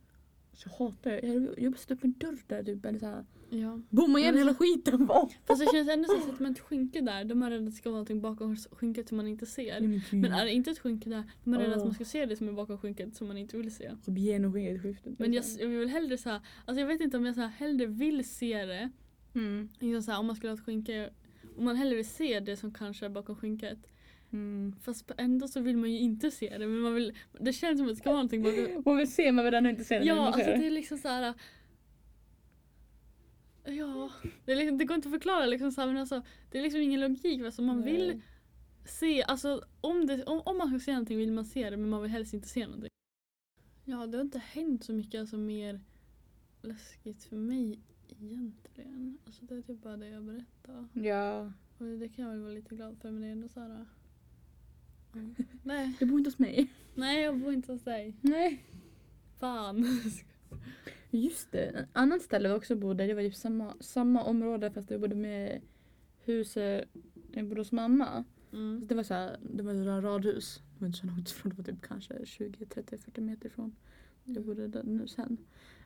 så 0.54 0.70
hatar 0.70 1.12
jag, 1.12 1.48
jag 1.58 1.72
jag 1.72 1.94
upp 1.94 2.04
en 2.04 2.12
dörr 2.14 2.38
där 2.48 2.64
typ. 2.64 2.86
Eller 2.86 3.00
så 3.00 3.06
här, 3.06 3.26
ja. 3.54 3.82
bomma 3.90 4.20
igen 4.20 4.38
hela 4.38 4.54
skiten. 4.56 5.06
Va? 5.06 5.30
Fast 5.46 5.62
det 5.62 5.72
känns 5.72 5.90
ändå 5.90 6.10
så 6.10 6.32
att 6.32 6.40
man 6.40 6.52
ett 6.52 6.60
skynke 6.60 7.02
där, 7.02 7.24
de 7.24 7.44
är 7.44 7.50
rädda 7.50 7.64
att 7.64 7.72
det 7.72 7.76
ska 7.76 7.90
vara 7.90 7.96
någonting 7.96 8.22
bakom 8.22 8.56
skynket 8.56 9.08
som 9.08 9.18
man 9.18 9.28
inte 9.28 9.46
ser. 9.46 10.02
Men 10.16 10.34
är 10.34 10.46
det 10.46 10.52
inte 10.52 10.72
ett 10.72 10.80
skynke 10.80 11.10
där, 11.10 11.24
de 11.44 11.54
är 11.54 11.58
rädda 11.60 11.72
att 11.72 11.78
Åh. 11.78 11.86
man 11.86 11.94
ska 11.94 12.06
se 12.06 12.26
det 12.26 12.36
som 12.36 12.48
är 12.48 12.54
bakom 12.54 12.78
skynket 12.78 13.16
som 13.16 13.28
man 13.28 13.38
inte 13.38 13.58
vill 13.58 13.76
se. 13.76 13.92
Så 14.06 14.12
blir 14.12 14.24
genomskinligt 14.24 14.84
skiftet. 14.84 15.20
Men 15.20 15.34
jag, 15.34 15.44
jag 15.60 15.68
vill 15.68 15.90
hellre 15.90 16.18
så 16.18 16.30
här, 16.30 16.42
alltså 16.66 16.80
jag 16.80 16.88
vet 16.88 17.02
inte 17.02 17.18
om 17.18 17.26
jag 17.26 17.36
så 17.36 17.42
här 17.42 17.48
hellre 17.48 17.86
vill 17.86 18.30
se 18.30 18.66
det, 18.66 18.92
Mm. 19.36 19.70
liksom 19.80 20.02
så 20.02 20.12
här, 20.12 20.20
om 20.20 20.26
man 20.26 20.36
skulle 20.36 20.52
ha 20.52 20.58
ett 20.58 20.66
skynke, 20.66 21.10
om 21.58 21.66
man 21.66 21.76
hellre 21.76 21.96
vill 21.96 22.10
se 22.10 22.40
det 22.40 22.58
som 22.58 22.74
kanske 22.74 23.06
är 23.06 23.10
bakom 23.10 23.36
skynket. 23.36 23.78
Mm. 24.34 24.76
Fast 24.82 25.12
ändå 25.18 25.48
så 25.48 25.60
vill 25.60 25.78
man 25.78 25.92
ju 25.92 26.00
inte 26.00 26.32
se 26.32 26.58
det, 26.58 26.68
men 26.68 26.80
man 26.80 26.94
vill, 26.94 27.14
det 27.40 27.54
känns 27.54 27.80
som 27.80 27.88
att 27.88 27.94
det 27.94 28.00
ska 28.00 28.10
vara 28.10 28.18
någonting 28.24 28.44
bakom. 28.44 28.84
Man 28.86 28.98
vill 28.98 29.12
se 29.12 29.32
men 29.32 29.46
vill 29.46 29.54
ändå 29.54 29.70
inte 29.70 29.84
se 29.84 30.00
det. 30.00 30.06
Ja, 30.06 30.28
alltså 30.28 30.50
det 30.50 30.68
är 30.68 30.72
liksom 30.72 30.98
så 30.98 31.08
här. 31.08 31.34
Ja, 33.66 34.12
det, 34.46 34.56
liksom, 34.56 34.78
det 34.78 34.86
går 34.86 34.96
inte 34.96 35.08
att 35.08 35.14
förklara 35.14 35.46
liksom 35.46 35.72
så 35.72 35.82
här, 35.82 35.88
men 35.88 35.98
alltså, 35.98 36.22
det 36.52 36.58
är 36.58 36.62
liksom 36.64 36.82
ingen 36.82 37.00
logik. 37.00 37.42
Alltså, 37.42 37.62
man 37.62 37.84
vill 37.84 38.08
Nej. 38.08 38.22
se, 38.86 39.24
alltså 39.24 39.64
om, 39.82 40.06
det, 40.08 40.24
om, 40.24 40.42
om 40.46 40.58
man 40.58 40.68
ska 40.70 40.80
se 40.80 40.92
någonting 40.92 41.18
vill 41.18 41.32
man 41.32 41.46
se 41.46 41.70
det 41.70 41.78
men 41.78 41.90
man 41.90 42.02
vill 42.02 42.12
helst 42.12 42.34
inte 42.34 42.48
se 42.48 42.66
någonting. 42.66 42.90
Ja, 43.86 44.08
det 44.08 44.18
har 44.18 44.24
inte 44.24 44.40
hänt 44.40 44.84
så 44.84 44.94
mycket 44.94 45.20
alltså, 45.22 45.38
mer 45.38 45.80
läskigt 46.62 47.24
för 47.24 47.36
mig 47.36 47.80
egentligen. 48.22 49.18
Alltså, 49.26 49.46
det 49.46 49.56
är 49.56 49.62
typ 49.62 49.82
bara 49.84 49.98
det 49.98 50.10
jag 50.10 50.24
berättar. 50.24 50.88
Ja. 50.94 51.52
Och 51.78 51.86
det 51.86 52.10
kan 52.10 52.26
jag 52.26 52.32
väl 52.32 52.42
vara 52.42 52.54
lite 52.54 52.76
glad 52.76 52.98
för 53.02 53.12
men 53.12 53.22
det 53.22 53.28
är 53.28 53.32
ändå 53.32 53.48
så 53.48 53.60
här. 53.60 53.86
Nej, 55.64 55.94
Du 56.00 56.06
bor 56.06 56.18
inte 56.18 56.28
hos 56.30 56.40
mig. 56.40 56.68
nej 56.96 57.22
jag 57.24 57.38
bor 57.40 57.54
inte 57.54 57.72
hos 57.72 57.82
dig. 57.82 58.16
Nej. 58.22 58.64
Fan. 59.40 59.86
Just 61.18 61.52
det, 61.52 61.60
ett 61.60 61.90
annat 61.94 62.22
ställe 62.22 62.50
vi 62.50 62.56
också 62.56 62.76
bodde, 62.76 63.08
det 63.08 63.14
var 63.14 63.22
typ 63.22 63.36
samma, 63.36 63.74
samma 63.80 64.24
område 64.24 64.72
fast 64.72 64.92
jag 64.92 65.02
bodde 65.02 65.16
med 65.16 65.62
huset, 66.24 66.90
jag 67.32 67.48
bodde 67.48 67.62
hos 67.62 67.72
mamma. 67.72 68.24
Mm. 68.54 68.88
Det 68.88 68.96
var 68.96 69.04
så 69.04 69.14
här, 69.14 69.38
det 69.42 69.64
var 69.64 69.74
ett 69.74 70.04
radhus. 70.04 70.62
Det 70.74 70.82
var 70.82 70.88
inte 70.88 71.00
så 71.00 71.08
långt 71.08 71.30
ifrån, 71.30 71.50
det 71.50 71.58
var 71.58 71.64
typ 71.64 71.88
kanske 71.88 72.26
20, 72.26 72.66
30, 72.66 72.98
40 72.98 73.22
meter 73.22 73.46
ifrån. 73.46 73.76
Jag 74.24 74.46
bodde 74.46 74.68
där 74.68 74.84
nu 74.84 75.08
sen. 75.08 75.38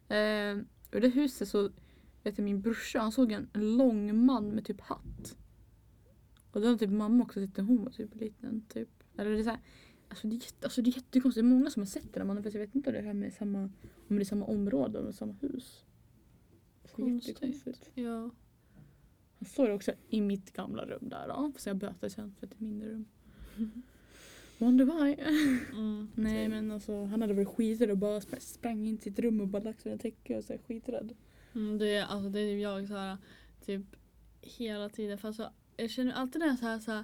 Eh, 0.07 0.57
och 0.93 1.01
det 1.01 1.07
huset 1.07 1.47
så 1.47 1.69
vet 2.23 2.37
jag 2.37 2.45
min 2.45 2.61
brorsa 2.61 2.99
han 2.99 3.11
såg 3.11 3.31
en 3.31 3.49
lång 3.53 4.25
man 4.25 4.49
med 4.49 4.65
typ 4.65 4.81
hatt. 4.81 5.37
Och 6.51 6.61
då 6.61 6.67
har 6.67 6.77
typ 6.77 6.91
mamma 6.91 7.23
också 7.23 7.39
sett 7.39 7.57
hon 7.57 7.83
var 7.83 7.91
typ 7.91 8.15
liten. 8.15 8.61
Typ. 8.61 8.89
Eller 9.17 9.31
det 9.31 9.39
är 9.39 9.43
så 9.43 9.49
här, 9.49 9.59
alltså 10.09 10.27
det 10.27 10.35
är, 10.35 10.37
jätte, 10.37 10.65
alltså 10.65 10.81
det 10.81 10.89
är 10.89 10.95
jättekonstigt. 10.95 11.43
Det 11.43 11.47
är 11.47 11.55
många 11.57 11.69
som 11.69 11.81
har 11.81 11.87
sett 11.87 12.13
den 12.13 12.21
här 12.21 12.27
mannen 12.27 12.43
fast 12.43 12.53
jag 12.53 12.61
vet 12.61 12.75
inte 12.75 12.89
om 12.89 12.95
det 12.95 13.01
här 13.01 13.13
med 13.13 13.33
samma, 13.33 13.69
om 14.07 14.15
det 14.15 14.21
är 14.21 14.25
samma 14.25 14.45
område 14.45 14.99
eller 14.99 15.11
samma 15.11 15.33
hus. 15.33 15.85
Konstigt. 16.95 17.27
jättekonstigt. 17.27 17.91
Ja. 17.93 18.29
Han 19.39 19.45
står 19.45 19.69
också 19.69 19.91
i 20.09 20.21
mitt 20.21 20.53
gamla 20.53 20.85
rum 20.85 21.09
där 21.09 21.27
då. 21.27 21.51
Får 21.57 21.69
jag 21.69 21.77
böter 21.77 22.09
sen 22.09 22.35
för 22.39 22.47
att 22.47 22.51
det 22.51 22.57
är 22.59 22.63
mindre 22.63 22.89
rum. 22.89 23.05
Wonder 24.57 24.85
why. 24.85 25.13
Mm. 25.71 26.11
Nej 26.15 26.49
men 26.49 26.71
alltså 26.71 27.03
han 27.05 27.21
hade 27.21 27.33
varit 27.33 27.47
skiträdd 27.47 27.91
och 27.91 27.97
bara 27.97 28.19
spr- 28.19 28.39
sprang 28.39 28.87
in 28.87 28.97
till 28.97 29.13
sitt 29.13 29.19
rum 29.19 29.41
och 29.41 29.47
bara 29.47 29.63
lagt 29.63 29.81
sig 29.81 29.91
under 29.91 30.01
täcket 30.01 30.37
och 30.37 30.43
så 30.43 30.53
här 30.53 30.59
skiträdd. 30.67 31.15
Mm, 31.55 31.77
det, 31.77 31.95
är, 31.95 32.05
alltså, 32.05 32.29
det 32.29 32.39
är 32.39 32.53
typ 32.53 32.61
jag 32.61 32.87
så 32.87 32.93
här, 32.95 33.17
typ 33.65 33.95
hela 34.41 34.89
tiden. 34.89 35.17
För 35.17 35.27
alltså, 35.27 35.51
jag 35.77 35.89
känner 35.89 36.13
alltid 36.13 36.39
när 36.39 36.47
jag 36.47 36.53
är 36.53 36.57
så 36.57 36.65
här, 36.65 36.79
så 36.79 36.91
här, 36.91 37.03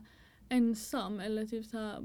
ensam 0.49 1.19
eller 1.19 1.45
typ 1.45 1.65
så 1.65 1.77
här, 1.77 2.03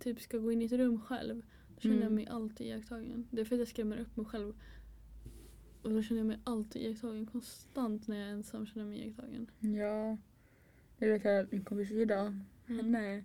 typ 0.00 0.20
ska 0.20 0.38
gå 0.38 0.52
in 0.52 0.62
i 0.62 0.64
ett 0.64 0.72
rum 0.72 1.00
själv. 1.00 1.42
Då 1.74 1.80
känner 1.80 1.94
jag 1.94 2.02
Mm. 2.02 2.14
mig 2.14 2.26
alltid 2.26 2.66
iakttagen. 2.66 3.28
Det 3.30 3.40
är 3.40 3.44
för 3.44 3.54
att 3.54 3.58
jag 3.58 3.68
skrämmer 3.68 3.96
upp 3.98 4.16
mig 4.16 4.26
själv. 4.26 4.52
Och 5.82 5.90
då 5.90 6.02
känner 6.02 6.20
jag 6.20 6.26
mig 6.26 6.38
alltid 6.44 6.82
iakttagen. 6.82 7.26
Konstant 7.26 8.08
när 8.08 8.16
jag 8.20 8.28
är 8.28 8.32
ensam 8.32 8.66
känner 8.66 8.86
jag 8.86 8.90
mig 8.90 9.06
iakttagen. 9.06 9.50
Ja. 9.60 10.16
Jag 10.98 11.08
vet 11.08 11.26
att 11.26 11.52
min 11.52 11.64
kompis 11.64 11.90
Ida, 11.90 12.20
Mm. 12.66 12.78
henne 12.94 13.24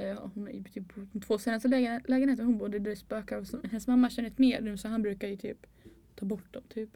Ja, 0.00 0.30
hon 0.34 0.48
är 0.48 0.62
typ 0.62 0.94
på 0.94 1.00
de 1.12 1.20
två 1.20 1.38
senaste 1.38 1.68
lägen- 1.68 2.02
lägenheterna 2.08 2.46
hon 2.46 2.58
bodde 2.58 2.78
det 2.78 2.96
spökar. 2.96 3.66
Hennes 3.68 3.86
mamma 3.86 4.10
känner 4.10 4.28
ett 4.30 4.38
mer 4.38 4.62
rum 4.62 4.78
så 4.78 4.88
han 4.88 5.02
brukar 5.02 5.28
ju 5.28 5.36
typ 5.36 5.66
ta 6.14 6.26
bort 6.26 6.52
dem 6.54 6.62
typ. 6.68 6.90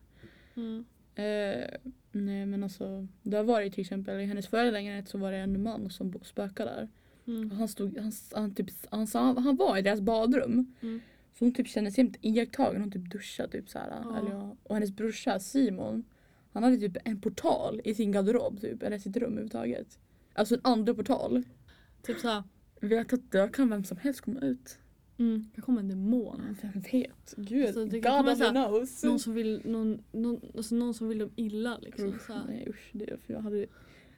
Mm. 0.55 0.85
Eh, 1.15 1.69
nej 2.13 2.47
men 2.47 2.63
alltså 2.63 3.07
det 3.23 3.37
har 3.37 3.45
varit 3.45 3.73
till 3.73 3.81
exempel 3.81 4.21
i 4.21 4.25
hennes 4.25 4.47
förra 4.49 4.71
lägenhet 4.71 5.09
så 5.09 5.19
var 5.19 5.33
det 5.33 5.39
en 5.39 5.63
man 5.63 5.91
som 5.91 6.15
spökade 6.23 6.71
där. 6.71 6.89
Mm. 7.27 7.51
Han 7.51 7.69
stod, 7.69 7.99
han, 7.99 8.13
han, 8.33 8.55
typ, 8.55 8.67
han, 8.91 9.07
sa, 9.07 9.41
han 9.41 9.57
var 9.57 9.79
i 9.79 9.83
deras 9.83 10.01
badrum. 10.01 10.75
Mm. 10.81 11.01
Så 11.39 11.45
hon 11.45 11.55
typ 11.55 11.69
kände 11.69 11.91
sig 11.91 12.05
jämt 12.05 12.17
iakttagen. 12.21 12.81
Hon 12.81 12.91
typ 12.91 13.11
duschade 13.11 13.49
typ 13.53 13.69
så 13.69 13.79
här. 13.79 13.89
Ja. 14.05 14.19
Eller. 14.19 14.57
Och 14.63 14.75
hennes 14.75 14.97
brorsa 14.97 15.39
Simon. 15.39 16.05
Han 16.53 16.63
hade 16.63 16.77
typ 16.77 16.97
en 17.05 17.21
portal 17.21 17.81
i 17.85 17.95
sin 17.95 18.13
garderob 18.13 18.61
typ. 18.61 18.83
Eller 18.83 18.99
sitt 18.99 19.17
rum 19.17 19.31
överhuvudtaget. 19.33 19.99
Alltså 20.35 20.55
en 20.55 20.61
andra 20.65 20.95
portal. 20.95 21.43
Typ 22.03 22.19
såhär, 22.19 22.43
Vet 22.81 23.13
att 23.13 23.31
där 23.33 23.49
kan 23.49 23.71
vem 23.71 23.85
som 23.85 23.97
helst 23.97 24.21
komma 24.21 24.41
ut. 24.41 24.79
mm, 25.19 25.51
det 25.55 25.61
kommer 25.61 25.81
en 25.81 25.89
demon. 25.89 26.57
Vem 26.63 26.83
vet? 26.93 27.35
Gud, 27.37 27.67
Alltså, 27.67 27.85
det 27.85 28.01
God 28.01 28.13
only 28.13 28.51
knows. 28.51 29.05
Någon 29.05 29.19
som 29.19 29.35
vill, 29.35 29.61
någon, 29.65 30.03
någon, 30.13 30.41
alltså 30.57 30.75
någon 30.75 30.95
som 30.95 31.09
vill 31.09 31.19
dem 31.19 31.31
illa 31.37 31.79
liksom. 31.79 32.09
Usch, 32.09 32.31
nej 32.49 32.67
usch, 32.69 32.91
det, 32.93 33.21
för 33.27 33.33
jag 33.33 33.41
hade, 33.41 33.67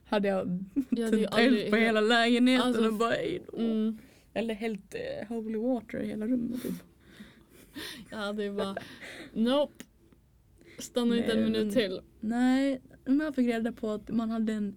hade 0.07 0.29
jag 0.29 0.65
Jag 0.91 1.05
hade 1.05 1.17
ju 1.17 1.27
tänt 1.27 1.39
eld 1.39 1.71
på 1.71 1.77
hela 1.77 2.01
lägenheten 2.01 2.67
Alltså, 2.67 2.87
och 2.89 2.95
bara. 2.95 3.17
Mm, 3.57 3.99
Eller 4.35 4.55
hällt 4.55 4.95
eh, 4.95 5.29
holy 5.29 5.59
water 5.59 6.01
i 6.01 6.07
hela 6.07 6.27
rummet 6.27 6.63
typ. 6.63 6.75
jag 8.11 8.19
hade 8.19 8.45
ju 8.45 8.53
bara, 8.53 8.77
nope. 9.33 9.85
Stanna 10.79 11.17
inte 11.17 11.33
en 11.33 11.45
minut 11.45 11.73
till. 11.75 12.01
Nej, 12.21 12.81
om 13.07 13.21
jag 13.21 13.35
fick 13.35 13.49
reda 13.49 13.73
på 13.73 13.91
att 13.91 14.09
man 14.11 14.31
hade 14.31 14.53
en, 14.53 14.77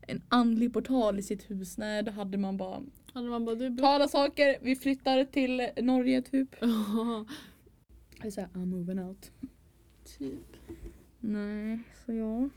en 0.00 0.22
andlig 0.28 0.72
portal 0.72 1.18
i 1.18 1.22
sitt 1.22 1.50
hus. 1.50 1.78
Nej, 1.78 2.02
då 2.02 2.12
hade 2.12 2.38
man 2.38 2.56
bara 2.56 2.82
Hade 3.12 3.28
man 3.28 3.44
bara, 3.44 3.54
du 3.56 3.66
är 3.66 3.76
tala 3.76 4.08
saker, 4.08 4.56
vi 4.62 4.76
flyttar 4.76 5.24
till 5.24 5.68
Norge 5.76 6.22
typ. 6.22 6.48
Ja, 6.60 7.24
Jag 8.22 8.32
säger 8.32 8.48
I'm 8.48 8.66
moving 8.66 8.98
out. 9.00 9.30
typ. 10.18 10.56
Nej, 11.20 11.78
så 12.06 12.12
ja. 12.12 12.48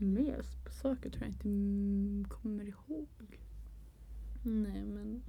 Mer 0.00 0.42
saker 0.82 1.10
tror 1.10 1.22
jag 1.24 1.30
inte 1.32 1.48
mm, 1.48 2.24
kommer 2.28 2.64
ihåg. 2.64 3.38
Nej 4.42 4.84
men. 4.84 5.22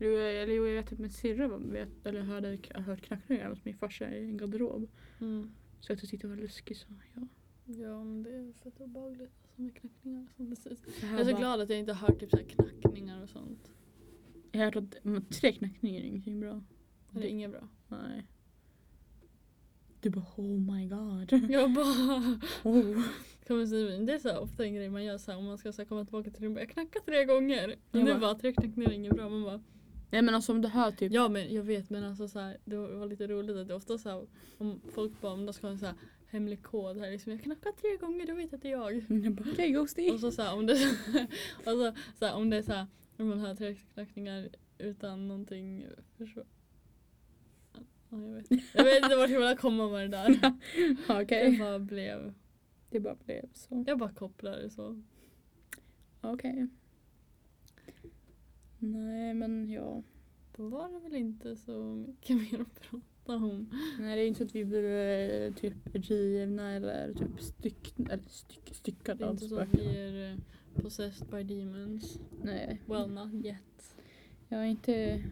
Jo, 0.00 0.08
jag- 0.10 0.42
Eller 0.42 0.54
jo, 0.54 0.66
jag 0.66 0.74
vet 0.82 0.92
att 0.92 0.98
min 0.98 1.10
syrra 1.10 1.48
vet, 1.58 2.06
eller 2.06 2.20
hörde, 2.22 2.58
hört 2.74 3.00
knackningar 3.02 3.48
hos 3.50 3.64
min 3.64 3.76
farsa 3.76 4.10
i 4.14 4.24
en 4.24 4.36
garderob. 4.36 4.88
Mm. 5.20 5.50
Så 5.80 5.92
jag 5.92 5.98
tyckte 5.98 6.16
det 6.16 6.28
var 6.36 6.42
läskigt. 6.42 6.78
Så, 6.78 6.86
ja. 7.14 7.26
Ja 7.66 8.04
men 8.04 8.22
det 8.22 8.30
är 8.36 8.52
fett 8.52 8.80
obehagligt. 8.80 9.32
Alltså 9.42 9.62
med 9.62 9.74
knackningar 9.76 10.28
och 10.36 10.58
sånt. 10.58 10.80
Jag 11.02 11.20
är 11.20 11.24
så 11.24 11.30
bara- 11.30 11.38
glad 11.38 11.60
att 11.60 11.70
jag 11.70 11.78
inte 11.78 11.92
har 11.92 12.08
hört 12.08 12.20
typ 12.20 12.30
så 12.30 12.36
knackningar 12.48 13.22
och 13.22 13.28
sånt. 13.28 13.72
Jag 14.52 14.60
har 14.60 14.64
hört 14.64 14.76
att 14.76 15.30
tre 15.30 15.52
knackningar 15.52 16.00
är 16.00 16.04
ingenting 16.04 16.40
bra. 16.40 16.62
Det 17.10 17.20
är 17.20 17.30
inget 17.30 17.50
bra. 17.50 17.68
Nej. 17.88 18.26
Du 20.04 20.10
bara 20.10 20.24
oh 20.36 20.74
my 20.74 20.86
god. 20.86 21.32
Jag 21.50 21.72
bara 21.72 21.84
Oh. 22.62 23.02
kommer 23.46 24.06
det 24.06 24.12
är 24.14 24.18
så 24.18 24.38
ofta 24.38 24.64
en 24.64 24.74
grej 24.74 24.88
man 24.90 25.04
gör 25.04 25.18
så 25.18 25.30
här, 25.30 25.38
om 25.38 25.44
man 25.44 25.58
ska 25.58 25.72
så 25.72 25.82
här, 25.82 25.86
komma 25.86 26.04
tillbaka 26.04 26.30
till 26.30 26.44
rummet. 26.44 26.60
Jag 26.60 26.68
knackar 26.70 27.00
tre 27.00 27.24
gånger. 27.24 27.74
Jag 27.92 28.04
nu 28.04 28.10
bara- 28.10 28.18
bara 28.20 28.34
tre 28.34 28.52
knackningar 28.52 28.90
är 28.90 28.94
inget 28.94 29.12
bra. 29.14 29.28
Man 29.28 29.42
bara, 29.44 29.62
Nej 30.10 30.22
men 30.22 30.34
alltså 30.34 30.52
om 30.52 30.62
du 30.62 30.68
hör 30.68 30.90
typ. 30.90 31.12
ja 31.12 31.28
men 31.28 31.54
jag 31.54 31.62
vet 31.62 31.90
men 31.90 32.04
alltså 32.04 32.28
så 32.28 32.38
här, 32.38 32.56
det 32.64 32.76
var 32.76 33.06
lite 33.06 33.26
roligt 33.26 33.56
att 33.56 33.68
det 33.68 33.74
är 33.74 33.76
ofta 33.76 33.98
så 33.98 34.08
här, 34.08 34.26
om 34.58 34.80
folk 34.94 35.20
bara 35.20 35.32
om 35.32 35.46
de 35.46 35.52
ska 35.52 35.66
ha 35.66 35.72
en 35.72 35.78
så 35.78 35.86
här 35.86 35.94
hemlig 36.26 36.62
kod 36.62 36.96
här 36.98 37.10
liksom, 37.10 37.32
jag 37.32 37.42
knackar 37.42 37.72
tre 37.72 37.96
gånger 38.06 38.26
då 38.26 38.34
vet 38.34 38.52
jag 38.52 38.56
att 38.58 38.62
det 38.62 38.68
är 38.68 38.72
jag. 38.72 38.94
Jag 39.24 39.32
bara 39.34 39.66
ghosty. 39.68 40.10
Och 40.10 40.20
så, 40.20 40.30
så 40.30 40.42
här, 40.42 40.54
om 40.54 40.66
det, 40.66 40.72
och 41.56 41.64
så, 41.64 41.92
så 42.18 42.24
här, 42.26 42.34
om 42.34 42.50
det 42.50 42.56
är 42.56 42.62
så 42.62 42.72
här, 42.72 42.86
om 43.18 43.28
man 43.28 43.40
hör 43.40 43.54
tre 43.54 43.74
knackningar 43.94 44.48
utan 44.78 45.28
någonting 45.28 45.86
försvå- 46.18 46.44
Ja, 48.14 48.26
jag, 48.26 48.34
vet. 48.34 48.50
jag 48.74 48.84
vet 48.84 49.02
inte 49.04 49.16
vart 49.16 49.30
jag 49.30 49.48
vill 49.48 49.56
komma 49.58 49.88
med 49.88 50.10
det 50.10 50.16
där. 50.16 50.52
Okej. 51.22 51.44
Jag 51.50 51.58
bara 51.58 51.78
blev, 51.78 52.34
Det 52.90 53.00
bara 53.00 53.14
blev 53.24 53.44
så. 53.52 53.84
jag 53.86 53.98
bara 53.98 54.12
kopplade 54.12 54.62
det 54.62 54.70
så. 54.70 55.02
Okej. 56.20 56.66
Nej 58.78 59.34
men 59.34 59.70
ja. 59.70 60.02
Då 60.56 60.68
var 60.68 60.92
det 60.92 60.98
väl 60.98 61.14
inte 61.14 61.56
så 61.56 61.82
mycket 62.08 62.36
mer 62.36 62.60
att 62.60 62.80
prata 62.80 63.36
om. 63.44 63.70
Nej 64.00 64.16
det 64.16 64.22
är 64.22 64.26
inte 64.26 64.38
så 64.38 64.44
att 64.44 64.54
vi 64.54 64.64
blir 64.64 64.84
eh, 64.84 65.52
typ 65.54 65.74
rivna 65.92 66.72
eller 66.72 67.14
typ 67.14 67.40
styck, 67.40 67.94
eller 67.98 68.22
styck, 68.28 68.64
Det 68.68 68.74
styckade 68.74 69.24
är 69.24 69.28
av 69.28 69.34
inte 69.34 69.48
så 69.48 69.58
att 69.58 69.68
vi 69.68 69.72
spöken. 69.72 69.94
är 69.96 70.32
eh, 70.32 70.82
possessed 70.82 71.28
by 71.28 71.42
demons. 71.42 72.18
Nej. 72.42 72.80
Well 72.86 73.10
not 73.10 73.34
yet. 73.44 73.96
Jag 74.48 74.60
är 74.60 74.64
inte... 74.64 75.22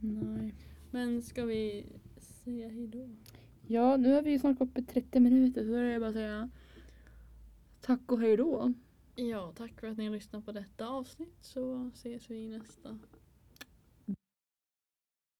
Nej. 0.00 0.54
Men 0.92 1.22
ska 1.22 1.44
vi 1.44 1.86
säga 2.18 2.68
hejdå? 2.68 3.08
Ja 3.66 3.96
nu 3.96 4.12
har 4.12 4.22
vi 4.22 4.38
snart 4.38 4.58
gått 4.58 4.74
på 4.74 4.82
30 4.82 5.20
minuter 5.20 5.64
så 5.64 5.70
då 5.70 5.76
är 5.76 5.92
det 5.92 5.98
bara 5.98 6.08
att 6.08 6.14
säga 6.14 6.50
tack 7.80 8.12
och 8.12 8.20
hej 8.20 8.36
då. 8.36 8.72
Ja, 9.14 9.52
tack 9.56 9.80
för 9.80 9.86
att 9.86 9.98
ni 9.98 10.04
har 10.04 10.12
lyssnat 10.12 10.44
på 10.44 10.52
detta 10.52 10.88
avsnitt 10.88 11.38
så 11.40 11.90
ses 11.94 12.30
vi 12.30 12.36
i 12.36 12.48
nästa. 12.48 12.98